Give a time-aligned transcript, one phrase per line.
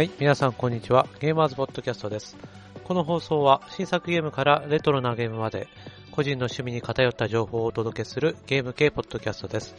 [0.00, 1.06] はい、皆さんこんにちは。
[1.20, 2.38] ゲーマーズポッドキャストです。
[2.84, 5.68] この放送は新作ゲームからレトロなゲームまで
[6.10, 9.76] 個人の趣味に偏った情報をお届けするゲーム系ポッドキャストです。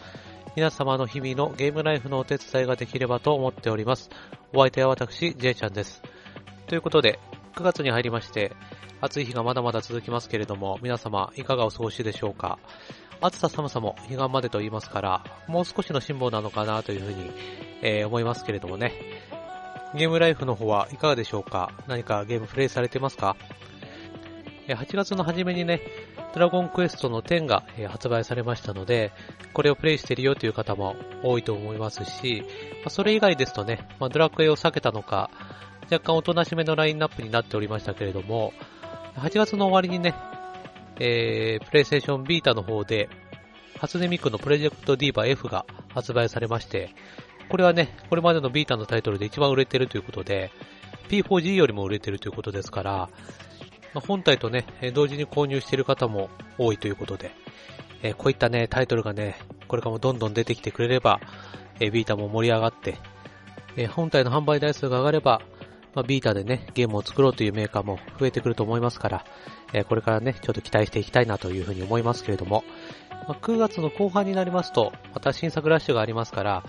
[0.56, 4.12] 皆様の日々のゲームライフのお手伝いができればと思っております。
[4.54, 6.04] お相手は私、J ちゃんです。
[6.68, 7.18] ということで、
[7.56, 8.56] 9月に入りまして、
[9.02, 12.60] 暑い日がまだまだ続きますけれども、皆様いかがお過ごしでしょうか
[13.22, 17.32] 暑さ寒さも彼岸までと言いますから、もう少しの辛抱なのかなというふうに、
[17.82, 18.94] えー、思いますけれどもね。
[19.96, 21.72] ゲームライフの方はいかがでしょうか？
[21.88, 23.36] 何かゲームプレイされてますか
[24.68, 25.82] ?8 月の初めにね、
[26.34, 29.12] ドラゴンクエストの10が発売されましたので、
[29.54, 32.46] これをプレイしてるよという方も多いと思いますし、
[32.88, 35.30] それ以外ですとね、ドラクエを避けたのか、
[35.92, 38.54] 若干おとなしめのラインナップになっておりましたけれども、
[39.18, 40.16] 8月の終わりにね、
[41.00, 43.10] えー、プレイステーションビータの方で、
[43.80, 46.94] 初音ミクのプロジェクトディーバ F が発売されまして、
[47.52, 50.52] これはね、これまでのビータのタイトルで一番売れてるということで、
[51.10, 53.10] P4G よりも売れてるということですから、
[53.94, 57.32] ま、本体とね、同時に購入している方も多いということで、
[58.04, 59.36] えこういったね、タイトルがね、
[59.68, 61.20] これからもどんどん出てきてくれれば、
[61.82, 62.98] えビータも盛り上がって、
[63.76, 65.42] え本体の販売台数が上がれば、
[65.94, 69.26] まあ、ビータでね、ゲームを作ろうというメーカーも増えてくると思いますから、
[69.74, 72.64] えこれからね、ちょっと期待していきたいなというふうに思いますけれども、
[73.28, 76.64] まあ、9月の後半になりますと、また新作ラッシュがありますから、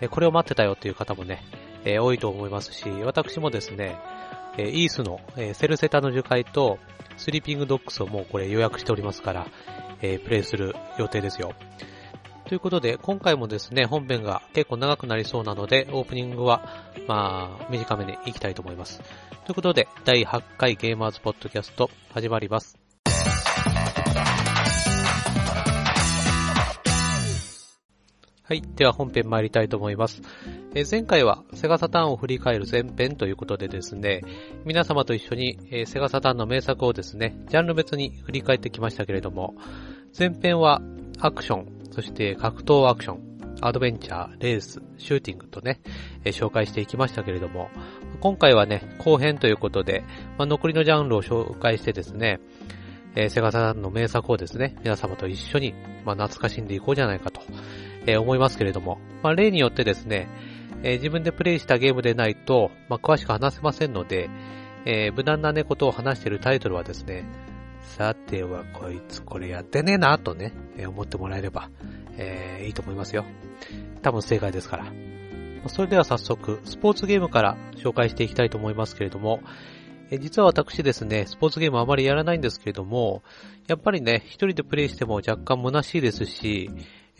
[0.00, 1.42] えこれを待ってたよという方もね、
[1.84, 3.98] え多いと思いますし、私もですね、
[4.58, 6.78] えイースの、えセルセタの樹海と、
[7.16, 9.46] スリーピングドックスをもうこれ予約しておりますから、
[10.02, 11.52] えプレイする予定ですよ。
[12.46, 19.00] ということで、今回もですね、本編が結構長くなりそうなので、オープニングは、まあ、短めに行きたいと思います。
[19.46, 22.85] ということで、第8回ゲーマーズポッドキャスト、始まります。
[28.48, 28.62] はい。
[28.76, 30.22] では本編参りたいと思います。
[30.72, 34.20] え、前回はセガサターンを振り返る前編ということでですね、
[34.64, 39.56] 皆様と一緒に、え、セガサターンの名作をですね、ジャンル別に振り返ってきましたけれども、
[40.16, 40.80] 前編は
[41.18, 45.80] アクション、そして格闘アクション、アドベンチャー、レース、シューティングとね、
[46.24, 47.68] え、紹介していきましたけれども、
[48.20, 50.04] 今回はね、後編ということで、
[50.38, 52.38] まあ、残りのジャンルを紹介してですね、
[53.16, 55.74] えー、セガサターンの名作をですね、皆様と一緒に、
[56.04, 57.40] まあ、懐かしんでいこうじゃないかと
[58.06, 60.28] えー、思いますけれども、まあ、例によってですね、
[60.82, 64.30] えー、自分でプレイしたゲームでないと、まあ、詳しく話せませんので、
[64.84, 67.24] えー、無難なね、ことを話しているタイトルはですね、
[67.82, 71.70] さてはこいつこれやってねえなとね、え、思ってもらえれば、
[72.16, 73.24] えー、いいと思いますよ。
[74.02, 74.86] 多分正解ですから。
[75.68, 79.40] それでは早速、スポーツゲームから紹介していきたいと思いますけれども、
[80.10, 83.22] え実は私ですね、スポーツゲームあまりやらないんですけれども、
[83.66, 86.70] やっぱりね、一人でプレイしても若干虚しいですし、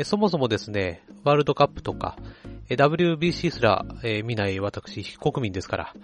[0.05, 2.17] そもそもですね、ワールドカップとか、
[2.69, 3.87] WBC すら、
[4.25, 5.95] 見ない私、非国民ですから。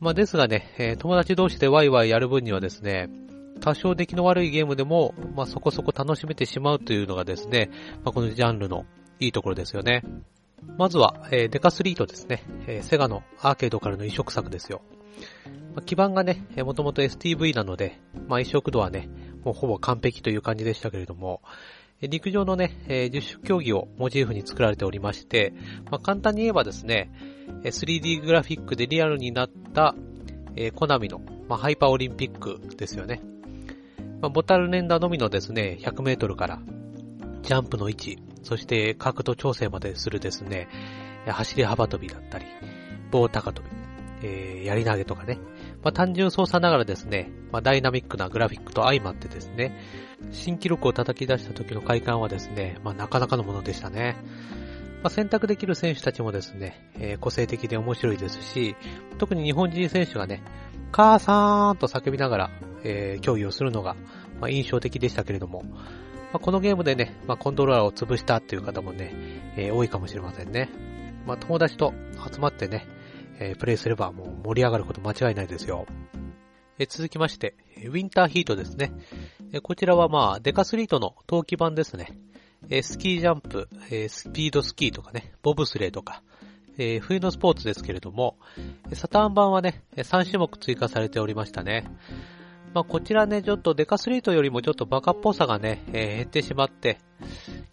[0.00, 3.08] まあ、ですがね、友達同士でワイワイやる分にはですね、
[3.60, 7.70] 多少出来の悪いゲームでも、まあ、そこそこ楽しめてしまうというのがですね、
[8.04, 8.84] まあ、このジャンルの
[9.20, 10.02] いいところですよね。
[10.76, 12.42] まずは、デカスリートですね、
[12.82, 14.82] セガのアーケードからの移植作ですよ。
[15.86, 19.08] 基盤がね、もともと STV なので、まあ、移植度はね、
[19.44, 21.40] もうほぼ完璧という感じでしたけれども、
[22.08, 25.52] 陸上のね、え十種競技をモチーフに作られておりまして、
[25.90, 27.12] まあ、簡単に言えばですね、
[27.64, 29.94] 3D グラフィックでリアルになった、
[30.56, 33.22] えコナミの、まあ、ハイパーオリンピックですよね。
[34.20, 36.60] まあ、ボタル連打のみのですね、100メートルから、
[37.42, 40.68] ジャンプの位置、そして角度調整までするですね、
[41.26, 42.46] 走り幅跳びだったり、
[43.10, 43.68] 棒高跳び、
[44.22, 45.38] えー、やり投げとかね。
[45.84, 49.78] まあ、単純操作ながらですね、まあ、ダイナミックなグラフィックと相まってですね、
[50.32, 54.16] 新記録を叩き出した時の快感はですね、まあ、なかなかのものでしたね。
[55.02, 58.74] まあ、選択できる選手たちもですね、えー、個性的で面白いですし、
[59.18, 60.42] 特に日本人選手がね、
[60.90, 62.50] 母さーんと叫びながら、
[62.82, 63.94] えー、競技をするのが、
[64.40, 65.80] まあ、印象的でしたけれども、ま
[66.34, 69.12] あ、このゲームでね、まあ、コントローラーを潰したっていう方もね、
[69.58, 70.70] えー、多いかもしれませんね。
[71.26, 71.92] まあ、友達と
[72.32, 72.86] 集まってね、
[73.38, 75.86] えー、プレイすればもう盛り上がること間違いないですよ。
[76.78, 77.54] え続きまして、
[77.86, 78.92] ウィンターヒートですね。
[79.52, 82.18] えこちらはまあ、デカスリートの冬季版ですね。
[82.68, 86.22] えスキージャンプ、えスピードスキーとかね、ボブスレーとか、
[86.76, 88.38] え冬のスポーツですけれども、
[88.92, 91.86] サターン版はね、3種目追加されておりましたね。
[92.74, 96.98] まあ、こちらね、ちょっとデカスリートよりもちょっとバカっぽさがね、えー、減ってしまって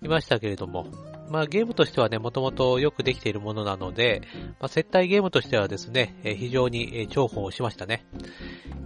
[0.03, 0.85] いましたけれども、
[1.31, 4.21] まあ、ゲームとしてはね、もともとよくできているものなので、
[4.59, 8.05] まあ、接待ゲームとしてはですね、え、非常に、え、重宝しましたね。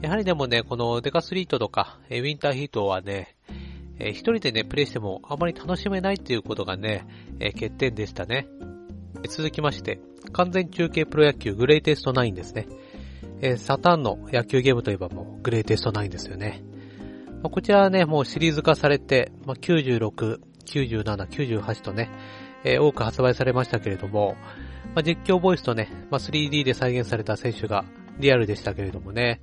[0.01, 3.35] やはりでもね、このデカスリートとか、え、ウィンターヒートはね、
[3.97, 7.07] えー、一人でね、プレイしてもあまり楽しめないっていうことがね、
[7.39, 8.47] えー、欠点でしたね。
[9.27, 9.99] 続きまして、
[10.33, 12.67] 完全中継プロ野球グレイテスト9ですね。
[13.41, 16.63] えサターンの野球ゲームといえばもうグレイテスト9ですよね。
[17.41, 22.09] まあ、こちらはね、もうシリーズ化されて、まあ、96、97、98とね、
[22.63, 24.35] えー、多く発売されましたけれども、
[24.95, 27.85] まあ、実況ボイスとね、まあ、3D で再現された選手が
[28.19, 29.39] リアルでしたけれどもね、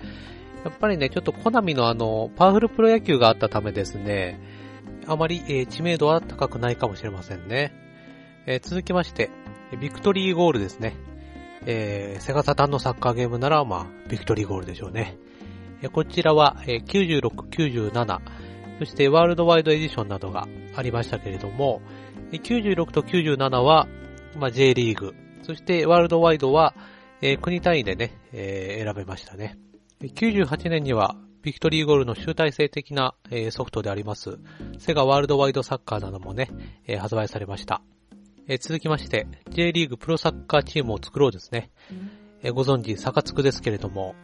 [0.65, 4.41] やっぱりね、ちょっとコナミのあの、パワフルプロ野球があったためですね、
[5.07, 7.73] あまり、えー、知名度は高くないかもしれませんね。
[8.47, 9.31] えー、続きまして、
[9.81, 10.97] ビクトリーゴールですね。
[11.65, 15.17] えー、セガサタンのサッカーゲームなら、まあ、ビクトリーゴールでしょうね。
[15.83, 18.21] え、こちらは、えー、96、97、
[18.83, 21.81] そしてワールドワイドエディションなどがありましたけれども、
[22.33, 23.87] 96と97は、
[24.37, 25.15] まあ、J リーグ、
[25.45, 26.75] そしてワールドワイドは、
[27.21, 29.57] えー、国単位でね、えー、選べましたね。
[30.01, 34.41] 98年には、ビクトリーゴールの集大成的な、えー、ソフトであります、
[34.81, 36.49] セガワールドワイドサッカーなどもね、
[36.89, 37.83] えー、発売されました。
[38.49, 41.71] えー、続きまして、J リーグプロサッカーチームを作ろうですね。
[42.43, 44.17] えー、ご存知、サカツクですけれども、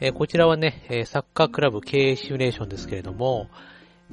[0.00, 3.48] えー、こちらはね、え、サッカークラブ経営シミュレーションですけれども、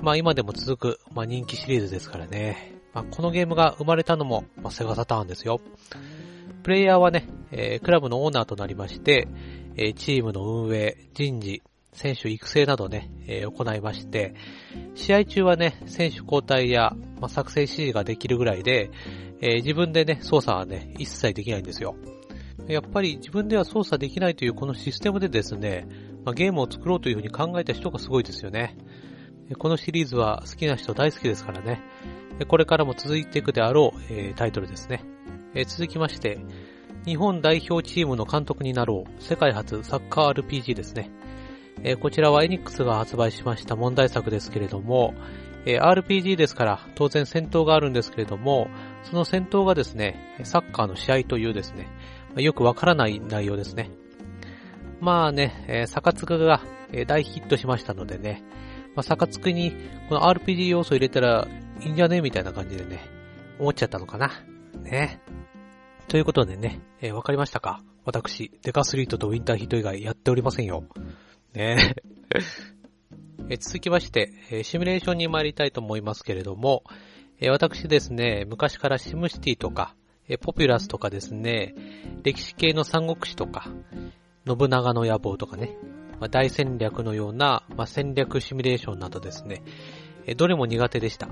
[0.01, 2.75] まあ今でも続く、まあ人気シリーズですからね。
[2.93, 5.61] まあこのゲームが生まれたのも、まあセガサターンですよ。
[6.63, 9.27] プレイヤーはね、えー、クラブのオーナーとなりまして、
[9.75, 11.61] えー、チームの運営、人事、
[11.93, 14.35] 選手育成などね、えー、行いまして、
[14.95, 18.91] 試合中はね、選手交代や、まあ、作成指示ができるぐらいで、
[19.41, 21.95] えー、自分でね、操作はね、一切できないんですよ。
[22.67, 25.87] やっぱり自分では操作できないというこのシステムでですね、
[26.23, 28.77] まあ、ゲームを作ろうというふうに考えた人がすごいですよね。
[29.57, 31.81] このシリーズは好きな人大好きですからね。
[32.47, 35.03] これからも続いていくであろう、えー、タイトルですね。
[35.55, 36.39] えー、続きまして、
[37.05, 41.11] 日本代表チームの監督になろう、世界初サッカー RPG ですね。
[41.83, 45.13] えー、こちらはエニックスが発売しました問題作ですけれども、
[45.65, 48.69] え、RPG ですから当然戦闘があるんですけれども、
[49.03, 51.87] その戦闘がですね、サッカーの試合というですね、
[52.37, 53.91] よくわからない内容ですね。
[55.01, 56.61] まあね、えー、サカツクが、
[57.05, 58.43] 大ヒットしましたのでね、
[58.95, 59.73] まあ、サカツクに
[60.09, 61.47] この RPG 要素入れたら
[61.81, 62.21] いいんじゃね？
[62.21, 62.99] みたいな感じでね、
[63.59, 64.31] 思っちゃったのかな。
[64.83, 65.21] ね。
[66.07, 67.81] ということでね、えー、わかりましたか？
[68.05, 70.83] 私、デカスリートとウィンターヒート以外やっておりませんよ。
[71.53, 71.95] ね
[73.49, 73.57] え。
[73.57, 76.83] 続きまして、えシミュレーションに参りたいと思いますけれども、
[77.39, 79.95] え私ですね、昔からシムシティとか、
[80.27, 81.73] えポピュラスとかですね、
[82.23, 83.69] 歴史系の三国志とか、
[84.45, 85.75] 信長の野望とかね、
[86.19, 89.63] まあ、大戦略のような、まあ、戦略シミュレーションなどですね、
[90.25, 91.27] えどれも苦手でした。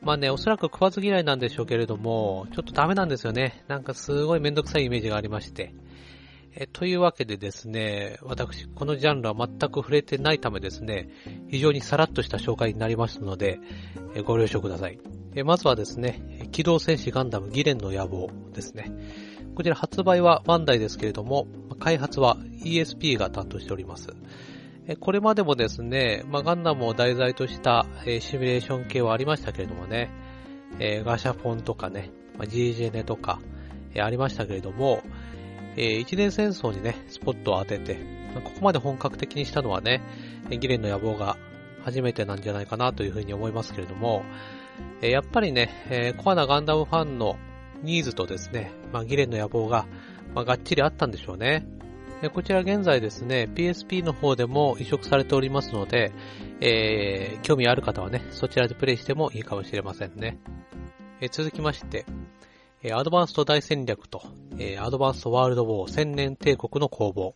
[0.00, 3.64] まあね、おそらく食わず嫌いなんでしょうけれども、ちょっとダメなんですよね。
[3.68, 5.74] なんかすごいめんどくさいイメージがありまして。
[6.54, 11.08] えというわけでですね、私、このジャンルは全く触れてないためですね、
[11.48, 13.58] 非常にさらっとした紹介になりますので、
[14.14, 14.98] えご了承ください。
[15.34, 18.92] えまずはですね、機動戦士ガンダムギレンの野望ですね。
[19.54, 21.46] こちら発売はバンダイですけれども、
[21.82, 24.14] 開発は ESP が担当しております。
[25.00, 30.10] これまでもですね、まあ、ガンダムを題材とした、えシミュレーション系はありましたけれどもね、
[30.78, 33.40] えガシャポンとかね、まあ、GJ ネとか、
[33.94, 35.02] えありましたけれども、
[35.76, 37.98] え一年戦争にね、スポットを当てて、
[38.32, 40.02] ま、ここまで本格的にしたのはね、
[40.50, 41.36] ギレンの野望が
[41.84, 44.24] 初めてなんじゃないかなというふうに思いますけれども、
[45.00, 47.38] えやっぱりね、えコアなガンダムファンの
[47.82, 49.86] ニーズとですね、まあ、ギレンの野望が、
[50.34, 51.66] まあ、がっちりあったんでしょうね。
[52.34, 56.12] こちら現在ですね、PSP の方でも移植されておりますので、
[56.60, 60.38] えー、興味ある方はね、そちらでプレイしてもいいかもしれませんね。
[61.20, 62.06] え、続きまして、
[62.84, 64.22] えアドバンスト大戦略と、
[64.58, 67.34] えアドバンストワールドウォー千年帝国の攻防。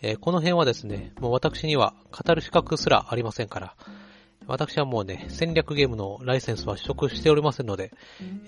[0.00, 3.74] えこの辺はですね、もう私には語る資格すらありませんから、
[4.48, 7.92] 私はもうね、戦略ゲームのライセンスは取得しておりませんので、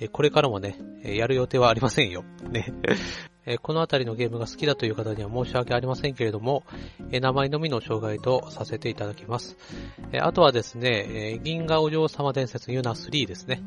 [0.01, 2.25] えこれからもね、やる予定はありませんよ。
[2.51, 2.73] ね。
[3.45, 6.65] えこのあたりのゲームが好きだという方には申し訳ありませんけれども、
[7.13, 9.59] え名前のみの障害とさせていただきます。
[10.13, 13.63] えあとはですね、え銀河お嬢様伝説ユナ3ですね。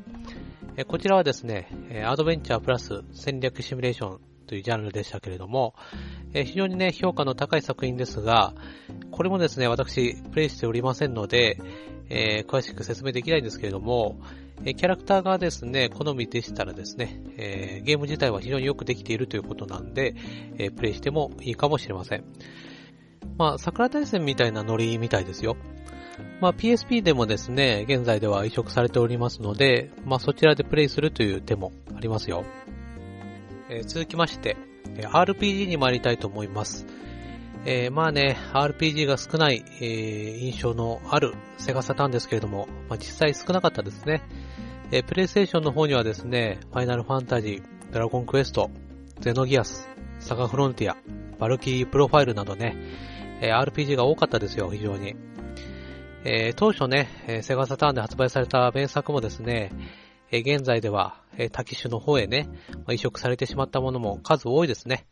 [0.87, 5.75] こちらはですね、アドベンチャープラス戦略シミュレーションというジャンルでしたけれども、
[6.33, 8.53] え非常にね、評価の高い作品ですが、
[9.11, 11.57] これもですね、私、プレイしておりませんので、
[12.09, 14.19] えー、詳しく説明できないんですけれども、
[14.65, 20.15] えキャラクターがですね、好みでしたらですね、えー、ゲーム自体は非常によくできているということなんで、
[20.57, 22.23] えー、プレイしてもいいかもしれません。
[23.37, 25.57] まあ、桜大戦みたいなノリみたいですよ。
[26.39, 32.43] まあ、PSP でもですね、現在では移植されておりますので、まあ、そちらでプレイするという手もありますよ。
[33.73, 34.55] えー、続きまして
[34.95, 36.85] え、RPG に参りたいと思います。
[37.65, 44.21] えー、まあね、RPG が少ない、えー、印象のあるセガサターンですけれども、まあ、実際少なかったですね。
[44.91, 48.69] えー、プレイステーションの方にはですね、ファイナルファンタジー、ドラゴンクエスト、
[49.19, 49.89] ゼノギアス、
[50.19, 50.97] サガフロンティア、
[51.39, 52.75] バルキリープロファイルなどね、
[53.41, 55.15] え RPG が多かったですよ、非常に。
[56.25, 59.71] え、当初ね、えセガサターンで発売された名作もですね、
[60.35, 62.49] え現在では、え他機種の方へね、
[62.87, 65.05] ま移植されてしまったものも数多いですね。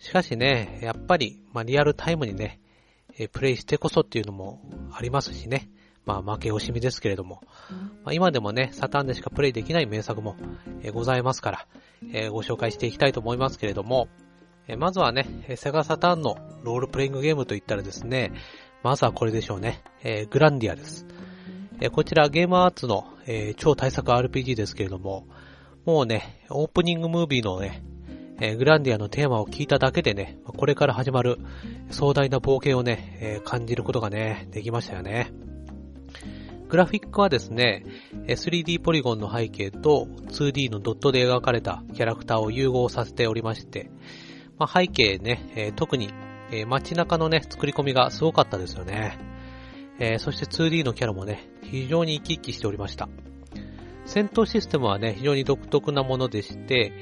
[0.00, 2.58] しかしね、やっぱり、まあ、リアルタイムにね、
[3.18, 4.60] えプレイしてこそっていうのも
[4.92, 5.70] ありますしね。
[6.04, 7.40] まあ負け惜しみですけれども、
[8.02, 10.34] まあ、今でもね、サタンでしかプレイできない名作も、
[10.82, 11.66] えございますから、
[12.12, 14.08] えご紹介していきたいと思いますけれども、
[14.66, 18.32] えまずはね、セガサタンのロールプレイングゲームといったらですね、
[18.82, 21.06] まずはこれでしょうね、えグランディアです。
[21.80, 25.26] えこちらゲームアーツの、え超大作 RPG ですけれども、
[25.84, 27.82] もうね、オープニングムービーのね、
[28.40, 31.38] えー、グランディアのテーマを聞いただけでね、これから始まる
[31.90, 35.32] 壮大な冒険をね、えー、感じることがね、できましたよね。
[36.68, 37.84] グラフィックはですね、
[38.26, 43.90] 3D ポリゴンの背景と 2D のドットで描かれたキャラクターを融合させておりまして、
[44.58, 46.10] まあ、背景ね、えー、特に、
[46.50, 49.18] えー、街中のね、作り込みがすごかったですよね。
[49.98, 53.08] えー、そして 2D のキャラもね、非常に生き生きしておりました。
[54.04, 56.92] 戦闘システムはね、非常に独特なものでして、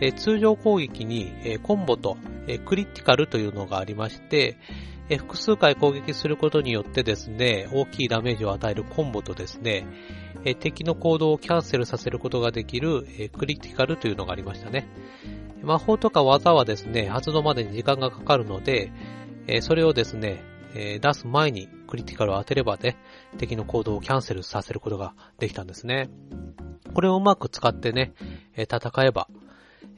[0.00, 4.56] え通常攻撃に、えコンボと、えクリティカルというのがありまして、
[5.08, 9.86] え複数回攻撃することによってですね、大きいダメージを与えるコンボとですね、
[10.44, 14.88] え敵の行動をキャンセルさせることができる、えクリティカルというのがありましたね。
[15.62, 18.92] 魔法とか技はですね、発動までに時間がかかるので、
[19.46, 20.42] えそれをですね、
[20.80, 22.96] え出す前にクリティカルを当てればね、
[23.36, 26.08] 敵の行動をキャンセルさせることができたんですね。
[26.94, 28.12] これをうまく使ってね、
[28.56, 29.28] え戦えば、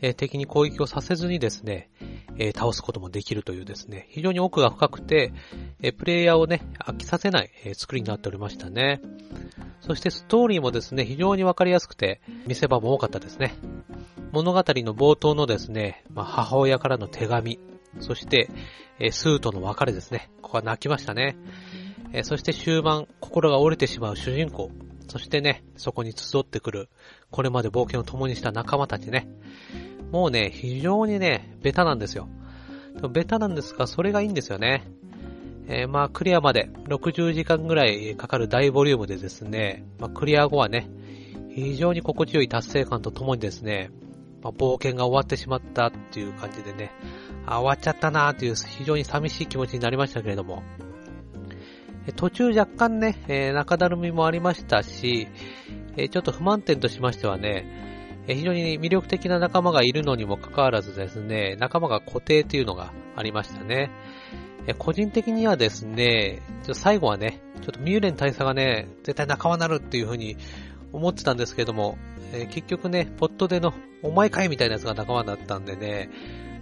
[0.01, 1.91] え敵に攻撃をさせずにですね、
[2.39, 5.35] え倒すこともできるというですね、非常に奥が深くて、
[5.83, 9.03] えプレイヤーをね、飽きさせない、え作りになっておりましたね。
[9.83, 13.55] そしてストーリーもですね、非常にわかりやすくて、見せ場も多かったですね。
[14.33, 17.59] 物語の冒頭のですね、まあ、母親からの手紙、
[17.99, 18.49] そして、
[18.99, 20.31] えスーとの別れですね。
[20.43, 21.37] ここは泣きましたね。
[22.13, 24.71] えそして終盤、心が折れてしまう主人公。
[25.09, 26.89] そしてね、そこに集ってくる、
[27.31, 29.29] これまで冒険を共にした仲間たちね。
[30.13, 32.29] もうね、非常にね、ベタなんですよ。
[33.11, 34.87] ベタなんですが、それがいいんですよね。
[35.69, 40.91] えー、まあ、クリアまで60時間ぐらいかかる大ボリュームでですね、まあ、クリア後はね、
[41.55, 43.91] 非常に心地よい達成感とともにですね、
[44.43, 46.91] まあ、冒険が終わってしまったっていう感じでね、
[47.51, 50.63] あ、終わっちゃったなーっていう非常に寂しい気持ちになりましたけれども、
[52.17, 55.29] 途中若干ね、えー、中だるみもありましたし、
[55.97, 57.91] えー、ちょっと不満点としましてはね
[58.27, 63.91] え、非常に魅力的な仲間がいるのにもかかわらずですね、仲間が固定というのがありましたね。
[64.67, 70.37] え個人的にはですね、ちょ最後はね、ちょっとミューレン大佐がね、絶対仲間になるっていう風に
[70.93, 71.99] 思ってたんですけども、
[72.33, 76.11] え、結局ね、ポットでのお前かいみたいなやつが仲間だったんでね、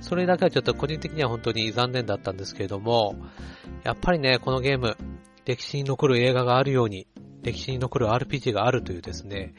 [0.01, 3.17] それだけはちょっと個人的には本当に残念だったんですけれども、
[3.85, 4.97] やっぱりね、このゲーム、
[5.45, 7.07] 歴史に残る映画があるように、
[7.43, 9.55] 歴史に残る RPG があるというですね、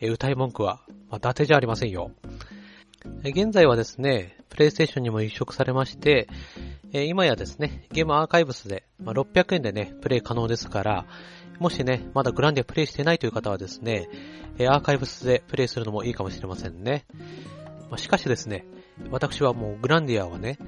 [0.00, 2.12] 歌い文句は、まあ、伊達じゃありませんよ。
[3.24, 6.28] 現在はですね、プレイステーションにも移植されまして、
[6.92, 11.06] 今やですね、ゲームアーカイブスで、まあ、600円でね、プレイ可能ですから、
[11.58, 14.08] もしね、まだグランディアプレイしてないという方はですね、
[14.60, 17.04] アーカイブスでプレイするのもいいかもしれませんね。
[17.90, 18.66] まあ、しかしですね、
[19.10, 20.58] 私はもうグランディアはね、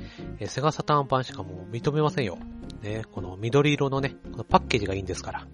[0.47, 2.39] セガサターン版しかもう認めませんよ。
[2.83, 5.47] ね、この緑色のね、このパッケージがいいんですから。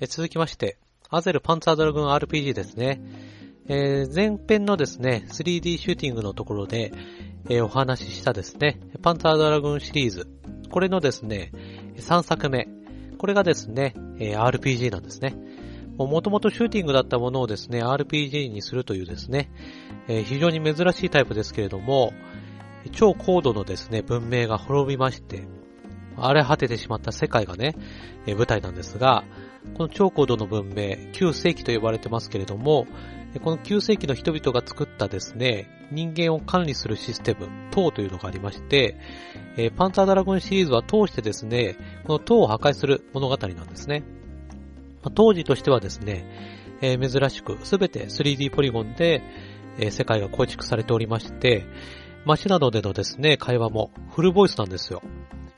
[0.00, 0.78] え続きまして、
[1.10, 3.00] アゼルパンツァードラグン RPG ですね。
[3.66, 6.92] えー、前編のですね、3D シューティングのところで、
[7.48, 10.28] えー、お話ししたですね、パンツァードラグンシリーズ。
[10.70, 11.52] これのですね、
[11.96, 12.68] 3作目。
[13.16, 15.34] これがですね、えー、RPG なんですね。
[15.96, 19.50] もともとシューティングだったものをですね、RPG にするというですね、
[20.08, 22.12] えー、非常に珍しいタイプですけれども、
[22.92, 25.44] 超高度のですね、文明が滅びまして、
[26.16, 27.76] 荒れ果ててしまった世界がね、
[28.26, 29.24] えー、舞台なんですが、
[29.76, 32.86] この超高度の文明、旧世紀と呼ばれてますけれども、
[33.42, 38.96] この旧世紀の人々が作ったですね、人間を管理するシステム、塔というのがありまして、
[39.56, 44.04] えパンツァードラゴンシリーズは通してですね、この塔を破壊する物語なんですね。
[45.10, 46.24] 当時としてはですね、
[46.80, 49.22] え珍しくすべて 3D ポリゴンで、
[49.78, 51.64] え世界が構築されておりまして、
[52.24, 55.02] 街などでのですね、会話もフルボイスなんですよ。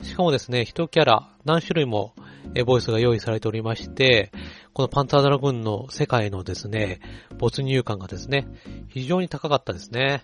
[0.01, 2.13] しかもですね、一キャラ何種類も
[2.55, 4.31] えボイスが用意されておりまして、
[4.73, 6.99] このパンタードラグンの世界のですね、
[7.37, 8.47] 没入感がですね、
[8.89, 10.23] 非常に高かったですね。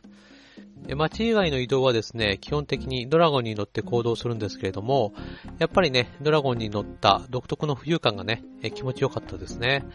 [0.96, 5.14] 街以外の移動はですね、基本的にドラゴンに乗って行動するんですけれども、
[5.60, 8.44] やっぱりね、ドラゴンに乗った独特の浮遊感がね、
[8.76, 9.86] 気持ちよかったですね。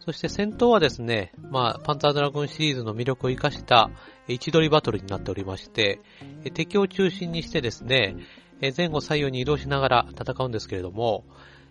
[0.00, 3.90] そして戦闘はですね、まあ、パンツァードラゴンシリーズの魅力を活かした
[4.28, 6.00] 位置取りバトルになっておりまして、
[6.52, 8.16] 敵を中心にしてですね、
[8.76, 11.24] 前後左右に移動しながら戦うんですけれども、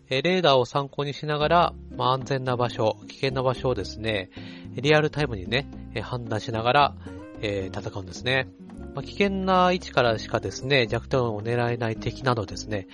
[0.10, 4.30] レーダーを参考にしながら、まあ、安全な場所、危険な場所をですね、
[4.76, 5.68] リアルタイムにね、
[6.02, 6.96] 判断しながら、
[7.44, 8.48] えー、戦うんですね。
[8.96, 12.88] まあ、危険な位置からしかですね、弱点を狙えない敵などですね、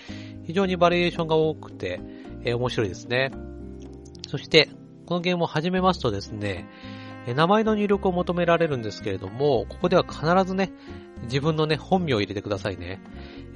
[0.44, 2.01] 非常にバリエーションが多くて、
[2.44, 3.32] えー、面白いですね。
[4.27, 4.70] そして、
[5.06, 6.68] このゲームを始めますとですね
[7.27, 10.72] え、名前の入力を求められるんですけれども、ここでは必ずね、
[11.24, 13.01] 自分のね、本名を入れてくださいね。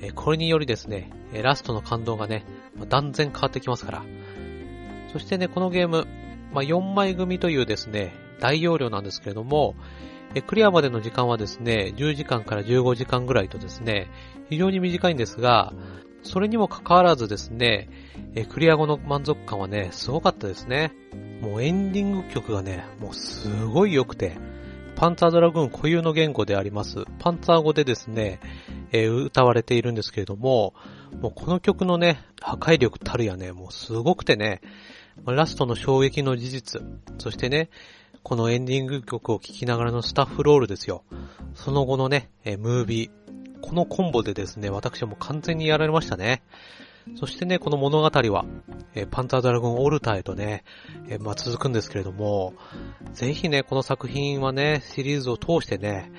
[0.01, 2.45] えこれによりですね、えラストの感動がね
[2.75, 4.03] ま、断然変わってきますから。
[5.11, 6.07] そしてね、このゲーム、
[6.51, 9.75] まあ、4枚組というですね、大容量なんですけれども、
[10.41, 14.09] クリアまでの時間はですね、10時間から15時間ぐらいとですね、
[14.49, 15.73] 非常に短いんですが、
[16.23, 17.89] それにもかかわらずですね、
[18.49, 20.93] クリア後の満足感はね、すごかったですね。
[21.41, 24.37] もうエンディング曲がね、もうすごい良くて、
[24.95, 28.39] パンツァードラグーン固有の言語であります、パンツァー語でですね、
[28.91, 30.73] えー、歌われているんですけれども、
[31.19, 34.61] もうこの曲のね、破壊力たるやね、もうすごくてね、
[35.25, 36.81] ラストの衝撃の事実、
[37.17, 37.69] そしてね、
[38.23, 41.03] このエンディング曲を聴きながらのスタッフロールですよ。
[41.55, 43.11] その後のね、え、ムービー。
[43.61, 46.41] このコンボでですね、私はもう完全にやられましたね。
[47.15, 48.45] そしてね、この物語は、
[48.95, 50.63] え、パンタードラゴンオルタへとね、
[51.09, 52.53] え、まあ、続くんですけれども、
[53.11, 56.09] ぜひね、この作品はね、シリーズを通してね、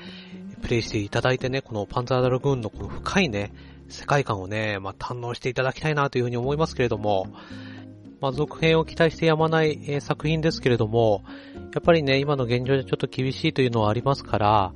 [0.61, 3.53] プレイしていただいてね、このパンタードラゴンのこの深いね、
[3.89, 7.29] 世界観をね、まあ、堪能していただきたいなというふうに思いますけれども、
[8.25, 11.23] まあ、続編を期待してやまない、えー、作品ですけれども、
[11.75, 14.73] やっぱりね、今の現状でちょっと厳しいというのはありますから、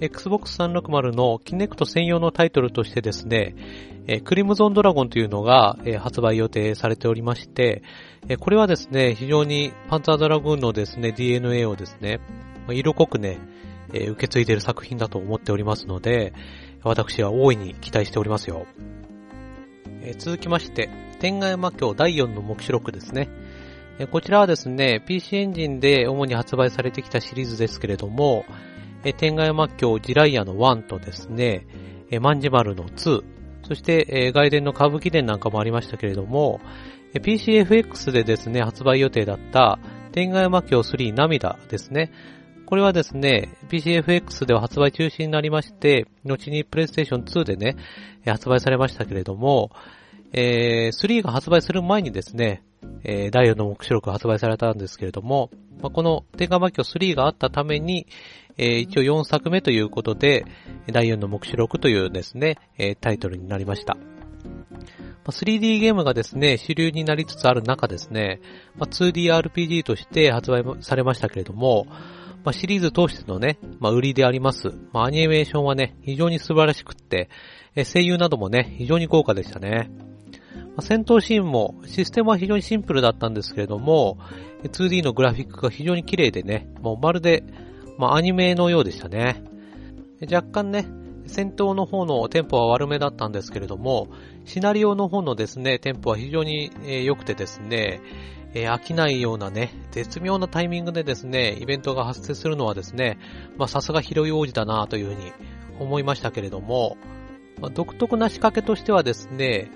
[0.00, 3.54] Xbox 360のキネクト専用のタイトルとしてですね、
[4.08, 7.84] えクリムゾンドラゴンというのが、え発売予定されておりまして、
[8.28, 12.18] えこれはですね、非常にパンツァードラグーンのですね、DNA をですね、
[12.68, 13.38] 色濃くね、
[13.92, 16.32] え受け継いでいる作品だと思っておりますので、
[16.82, 18.66] 私は大いに期待しておりますよ。
[20.02, 23.30] え続きまして、天外魔境第4の目視録ですね。
[24.10, 28.44] こちらはですね、PC エンジンで主に発売されてきたシリーズですけれども、
[29.16, 31.66] 天外魔境ジライアの1とですね、
[32.10, 33.22] え万事丸の2、
[33.66, 36.60] そして、外伝の歌舞伎伝なんかもありましたけれども、
[37.14, 39.78] PCFX でですね、発売予定だった
[40.12, 42.12] 天外魔境3涙ですね。
[42.66, 47.76] これはですね、PCFX では発売中止になりまして、後に PlayStation 2でね、
[48.26, 49.70] 発売されましたけれども、
[50.36, 52.64] えー、3が発売する前にですね、
[53.04, 58.08] えー、第4の目視録が発売されたんですけれども、まあ、この天下魔境3があったために、
[58.56, 60.44] えー、一応4作目ということで、
[60.90, 63.94] 第4の目視録というですね、えー、タイトルになりました。
[63.94, 64.00] ま
[65.28, 68.40] あ、3D ゲームがですね、主流になりつつある中ですね、
[68.76, 71.86] まあ、2DRPG として発売されましたけれども、
[72.42, 74.74] まあ、シリーズ通してのね、まあ、売りであります。
[74.92, 77.30] まあ、アニメーションはね、非常に素晴らしくって、
[77.76, 79.90] え声優などもね、非常に豪華でしたね。
[80.80, 84.18] 戦闘シーンも、システムは非常にシンプルだったんですけれども、
[84.64, 87.44] 2D のグラフィックが非常に綺麗でね、もうまるで、
[87.98, 89.44] まあ、アニメのようでしたね。
[90.22, 90.86] 若干ね、
[91.26, 94.08] 戦闘の方のテンポは悪めだったんですけれども、
[94.44, 96.70] シナリオの方のですね、テンポは非常に
[97.04, 98.00] 良くてですね、
[98.54, 103.18] え、飽きないようなね、絶妙なタイミングでですね、イベントが発生するのはですね、
[103.56, 105.32] まあさすが広い王子だなというふうに
[105.80, 106.96] 思いましたけれども、
[107.60, 109.70] まあ、独特な仕掛けとしてはですね、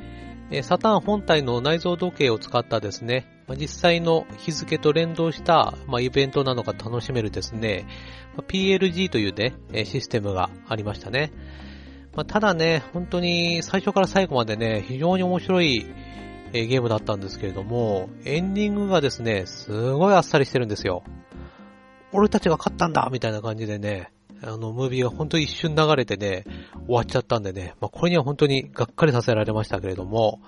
[0.63, 3.27] サターン本体の内蔵時計を使ったですね、
[3.59, 7.87] 実際の日付と連動した、まあ、イベントなのが楽しめるですね、
[8.37, 11.33] PLG というね、システムがありましたね。
[12.15, 15.87] ま、ただね、本当に最初から最後までね、非常に面白い、
[16.51, 21.03] ゲームだったんですけれども、エンディングがですね、すごいあっさりしてるんですよ。
[22.11, 24.11] 俺たちが勝ったんだみたいな感じでね、
[24.43, 26.45] あの、ムービーが本当に一瞬流れてね、
[26.87, 30.41] 終わっちゃったんでね、まあ、これには本当にがっかりさせられましたけれども、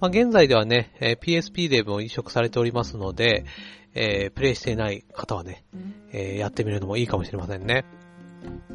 [0.00, 3.44] まあ、現在ではね、え、PSP でも移植されておりますので、
[3.94, 5.64] えー、プレイしていない方はね、
[6.12, 7.84] えー、やってみるのもいいかもしれませんね。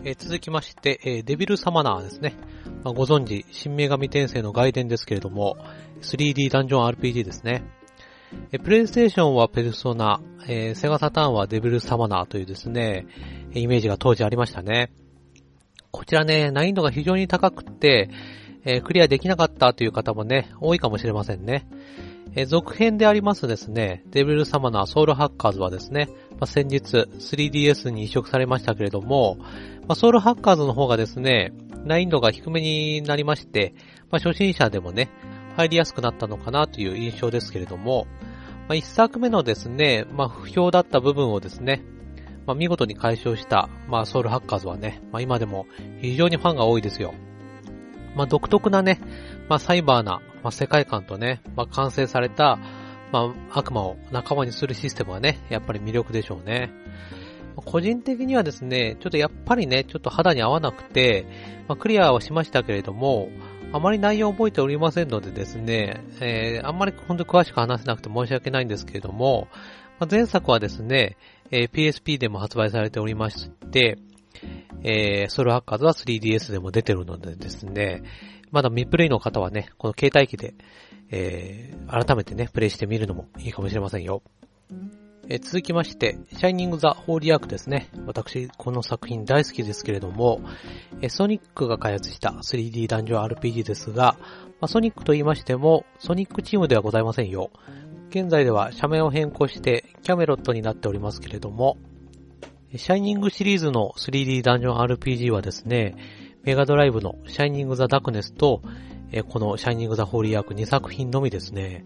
[0.03, 2.35] えー、続きまして、えー、デビルサマナーですね。
[2.83, 5.57] まあ、ご存知、新女神転生の外伝ですけれども、
[6.01, 7.63] 3D ダンジョン RPG ですね。
[8.51, 13.07] えプレイステーションはペルソナ、えー、セガサターンはデビルサマナーというですね、
[13.53, 14.91] イメージが当時ありましたね。
[15.91, 18.09] こちらね、難易度が非常に高くて、
[18.65, 21.67] えー、クリアできなかったという方もね、多いかもしれませんね。
[22.35, 29.45] えー、続編でありますですね、デビルサマナーソウルハッカーズはですね、まあ、先日 3DS に移植されましたけれども、ま
[29.89, 31.53] あ、ソウルハッカーズの方がですね、
[31.85, 33.73] 難易度が低めになりまして、
[34.09, 35.09] まあ、初心者でもね、
[35.55, 38.07] 入りやすくなったのかなという印象ですけれども、
[38.67, 41.83] まあ、一作目のですね、まあ、不評だった部分をですね、
[42.45, 45.67] まあ、見事に解消した、まあ、ソウルハッカーズはね、まあ、今でも
[46.01, 47.13] 非常にファンが多いですよ。
[48.15, 48.99] まあ、独特なね、
[49.49, 52.59] まあ、サイバーな、まあ、世界観とね、まあ、完成された、
[53.11, 56.71] まあ、悪魔を仲間にするシステムはね、やっぱり魅力でしょうね。
[57.55, 61.25] 個人的にはですね、ちょっとやっぱりね、ちょっと肌に合わなくて、
[61.67, 63.29] まあ、クリアはしましたけれども、
[63.73, 69.47] あまり内容を覚えておりませんのでですね、えー、あんまり本当に詳しく話せなくて申し訳ないんですけれども、
[69.99, 71.17] まあ、前作はですね、
[71.49, 73.97] えー、PSP でも発売されておりまして、
[74.83, 78.03] えー、ソルハッカーズは 3DS でも出てるのでですね、
[78.51, 80.53] まだ未プレイの方はね、この携帯機で、
[81.09, 84.21] えー、改めてね、プレイしてみるのもいいかもしれませんよ。
[85.29, 87.89] え続きまして、シャイニング・ザ・ホーリーアークですね。
[88.05, 90.41] 私、この作品大好きですけれども、
[91.01, 94.17] えソニックが開発した 3D ダンジョン RPG ですが、
[94.59, 97.51] まあ、ソニックと言いましても、ソニックチームではございませんよ。
[98.09, 101.77] 現在では社名を変更してキャメロットになっておりますけれども、
[102.75, 105.95] シャイニングシリーズの 3D ダンジョン RPG はですね、
[106.43, 108.61] メガドライブのシャイニング・ザ・ダクネスと、
[109.29, 111.85] このシャイニング・ザ・ホーリーアーク2作品のみですね。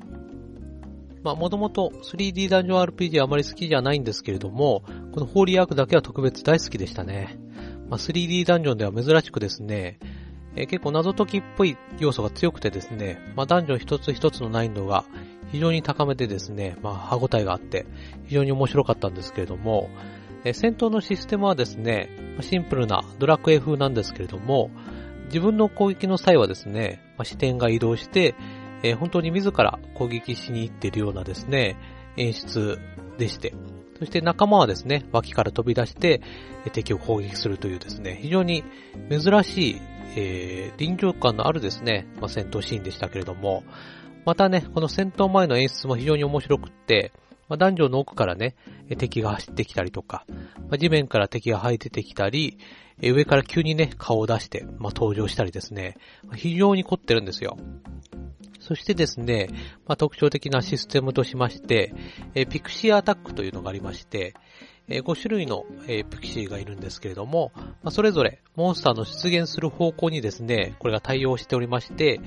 [1.28, 7.38] まあ、もともと 3D ダンジョン RPG あまり好きじゃないんですけれども、このホーリーアークだけは特別大好きでしたね。
[7.90, 10.00] まあ、3D ダンジョンでは珍しくですね、
[10.56, 15.04] えー、結構謎解きっぽい要素が強くてですね、まあ、ダンジョン一つ一つの難易度が
[15.52, 17.86] 非常に高めでですね、まあ、歯応えがあって、
[18.28, 19.90] 非常に面白かったんですけれども、
[20.46, 22.10] えー、戦闘のシステムはですね、
[22.40, 24.72] シンプルなドラクエ風なんですけれども、
[25.26, 28.34] 自分の攻撃の際はですね、まあ、視点が移動して、
[28.84, 31.78] えー、本当に自ら攻撃しに行っているようなですね、
[32.18, 32.80] 演出
[33.18, 33.54] でして、
[34.00, 36.22] そして仲間はですね、脇から飛び出して、
[36.72, 38.64] 敵を攻撃するというですね、非常に
[39.10, 39.82] 珍しい、
[40.16, 43.64] えー、臨場感のあるですね、まあ、戦闘シーンでしたけれども、
[44.26, 47.12] またね、この戦闘前の演出も非常に面白くって、
[47.50, 48.56] まあ、男女の奥からね、
[48.98, 50.26] 敵が走ってきたりとか、
[50.70, 52.58] まあ、地面から敵が這い出てきたり、
[53.02, 55.98] 上から急にね、顔を出して、まあ、登場したりですね、
[56.36, 57.58] 非常に凝ってるんですよ。
[58.60, 59.50] そしてですね、
[59.86, 61.94] まあ、特徴的なシステムとしまして、
[62.36, 64.34] えピクシーアタックというのがありまして、
[64.90, 72.20] え5種類の、えピクシーがいるんですけれども、まあ、それぞれモンスターの出現する方向にですね、これが対応しておりまして、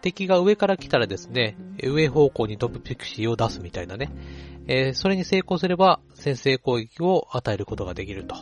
[0.00, 4.10] 敵が上から来たらですね、上方向に飛ぶピクシーを出すみたいなね、
[4.68, 8.36] えそれに成功すれば先制攻撃を与えることができると。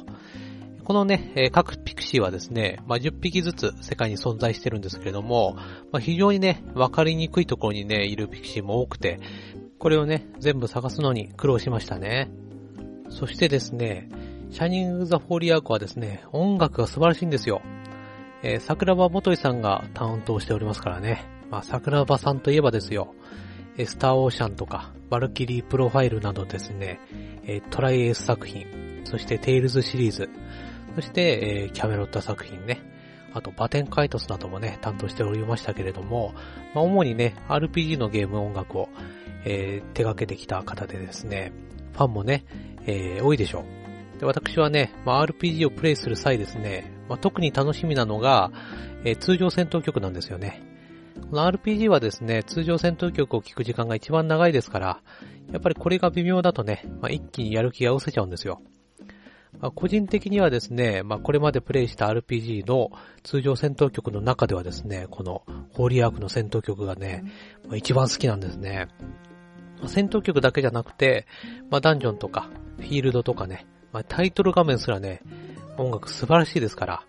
[0.90, 5.54] このね、え各ピクシーはですね、まあ、10匹ずつ世界に存在してるんですけれども、
[5.92, 9.20] まあ、非常にね、わかりにくいところにね、いるピクシーも多くて、
[9.78, 12.28] これをね、全部探すのに苦労しましたね。
[13.08, 14.08] そしてですね、
[14.50, 17.62] シャニング・ザ・フォーリアークはですね、音楽が素晴らしいんですよ。
[18.42, 21.24] えー、桜庭統さんが担当しておりますからね。
[21.52, 23.14] まあ、桜庭さんといえばですよ、
[23.78, 26.98] えスターオーシャンとか、バルキリープロファイルなどですね、
[27.46, 28.66] えトライエース作品、
[29.04, 30.28] そしてテイルズシリーズ、
[30.94, 32.80] そして、えー、キャメロット作品ね。
[33.32, 36.34] あと、バテンカイトスなどもね、担当しておりましたけれども、
[36.74, 38.88] まあ、主にね、RPG のゲーム音楽を、
[39.44, 41.52] えー、手掛けてきた方でですね、
[41.92, 42.44] ファンもね、
[42.86, 43.64] えー、多いでしょ
[44.16, 44.18] う。
[44.18, 48.50] で、私はね、まあ、RPG をプレイする際ですね、まあ、特に楽しみなのが、
[49.04, 50.62] えー、通常戦闘曲なんですよね。
[51.30, 55.00] この RPG はですね、通常戦闘曲を聴く時間が一番長いですから、
[55.52, 58.60] やっぱりこれが微妙だとね、まあ、一気にやる気が失せちゃうんですよ。
[59.58, 62.90] まあ、個人的にはですね、まあ、これまでプレイした RPG の
[63.22, 67.24] 通常戦闘曲の中ではですね、このホーリーアークの戦闘曲がね、
[67.66, 68.88] まあ、一番好きなんですね。
[69.78, 71.26] まあ、戦闘曲だけじゃなくて、
[71.70, 75.20] まあ、ダンジョンとか、フィールドとかね、まあ、タイトル画面すらね、
[75.76, 77.02] 音楽素晴らしいですから、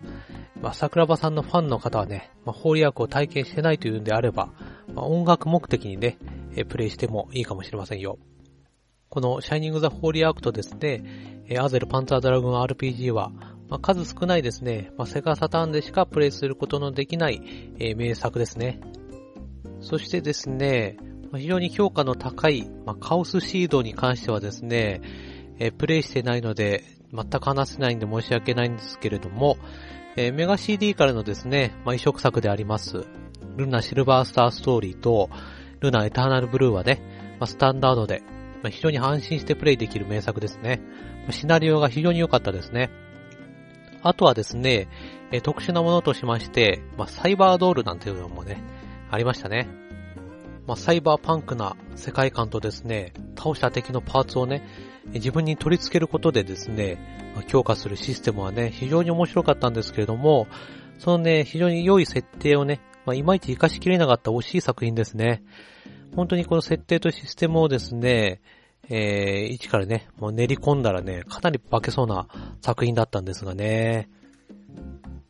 [0.60, 4.52] まあ、桜庭さんのファンの方はね、まあ、ホーリーアークを体験してないというんであれば、
[4.94, 6.18] まあ、音楽目的にね、
[6.68, 8.18] プレイしてもいいかもしれませんよ。
[9.08, 11.04] このシャイニング・ザ・ホーリーアークとですね、
[11.58, 13.30] アゼル・パンツァー・ドラゴン RPG は、
[13.68, 17.42] まあ、数少ないですね、まあ、セガサターンでしかプレイすることのできない、
[17.78, 18.80] え、名作ですね。
[19.80, 20.98] そしてですね、
[21.34, 25.00] 非常に評価の高い、まあ、カオスシードに関してはですね、
[25.58, 29.56] え、プレイしてないので、全く話せないんで申し訳ないんですけれども、
[30.16, 33.06] え、メガ CD からのですね、まあ、移植作であります、
[33.56, 35.30] ルナ・シルバースターストーリーと、
[35.80, 38.22] ルナ・エターナル・ブルーはね、まあ、スタンダードで、
[38.62, 40.80] まあ、非常に安心してプレイできる名作ですね。
[41.30, 42.90] シナリオが非常に良かったですね。
[44.02, 44.88] あとはですね、
[45.42, 48.62] 特殊なものとしまして、まあ、サイバードールなんていうのもね、
[49.10, 49.68] ありましたね。
[50.66, 54.62] まあ、サイバーパンクな世界観とですね、倒した敵のパーツをね、
[55.12, 56.98] 自分に取り付けることでですね、
[57.48, 60.46] 強化するシステムはね、非常に面白かったんですけれども、
[60.98, 65.42] そのね、非常に良い設定をね、まあ、いまいち活かしきれなかった惜しい作品ですね。
[66.14, 68.40] 本当にこの設定とシステムをですね、
[68.88, 72.26] えー、一からね、もう練り込んだらね、かなり化けそうな
[72.60, 74.08] 作品だったんですがね。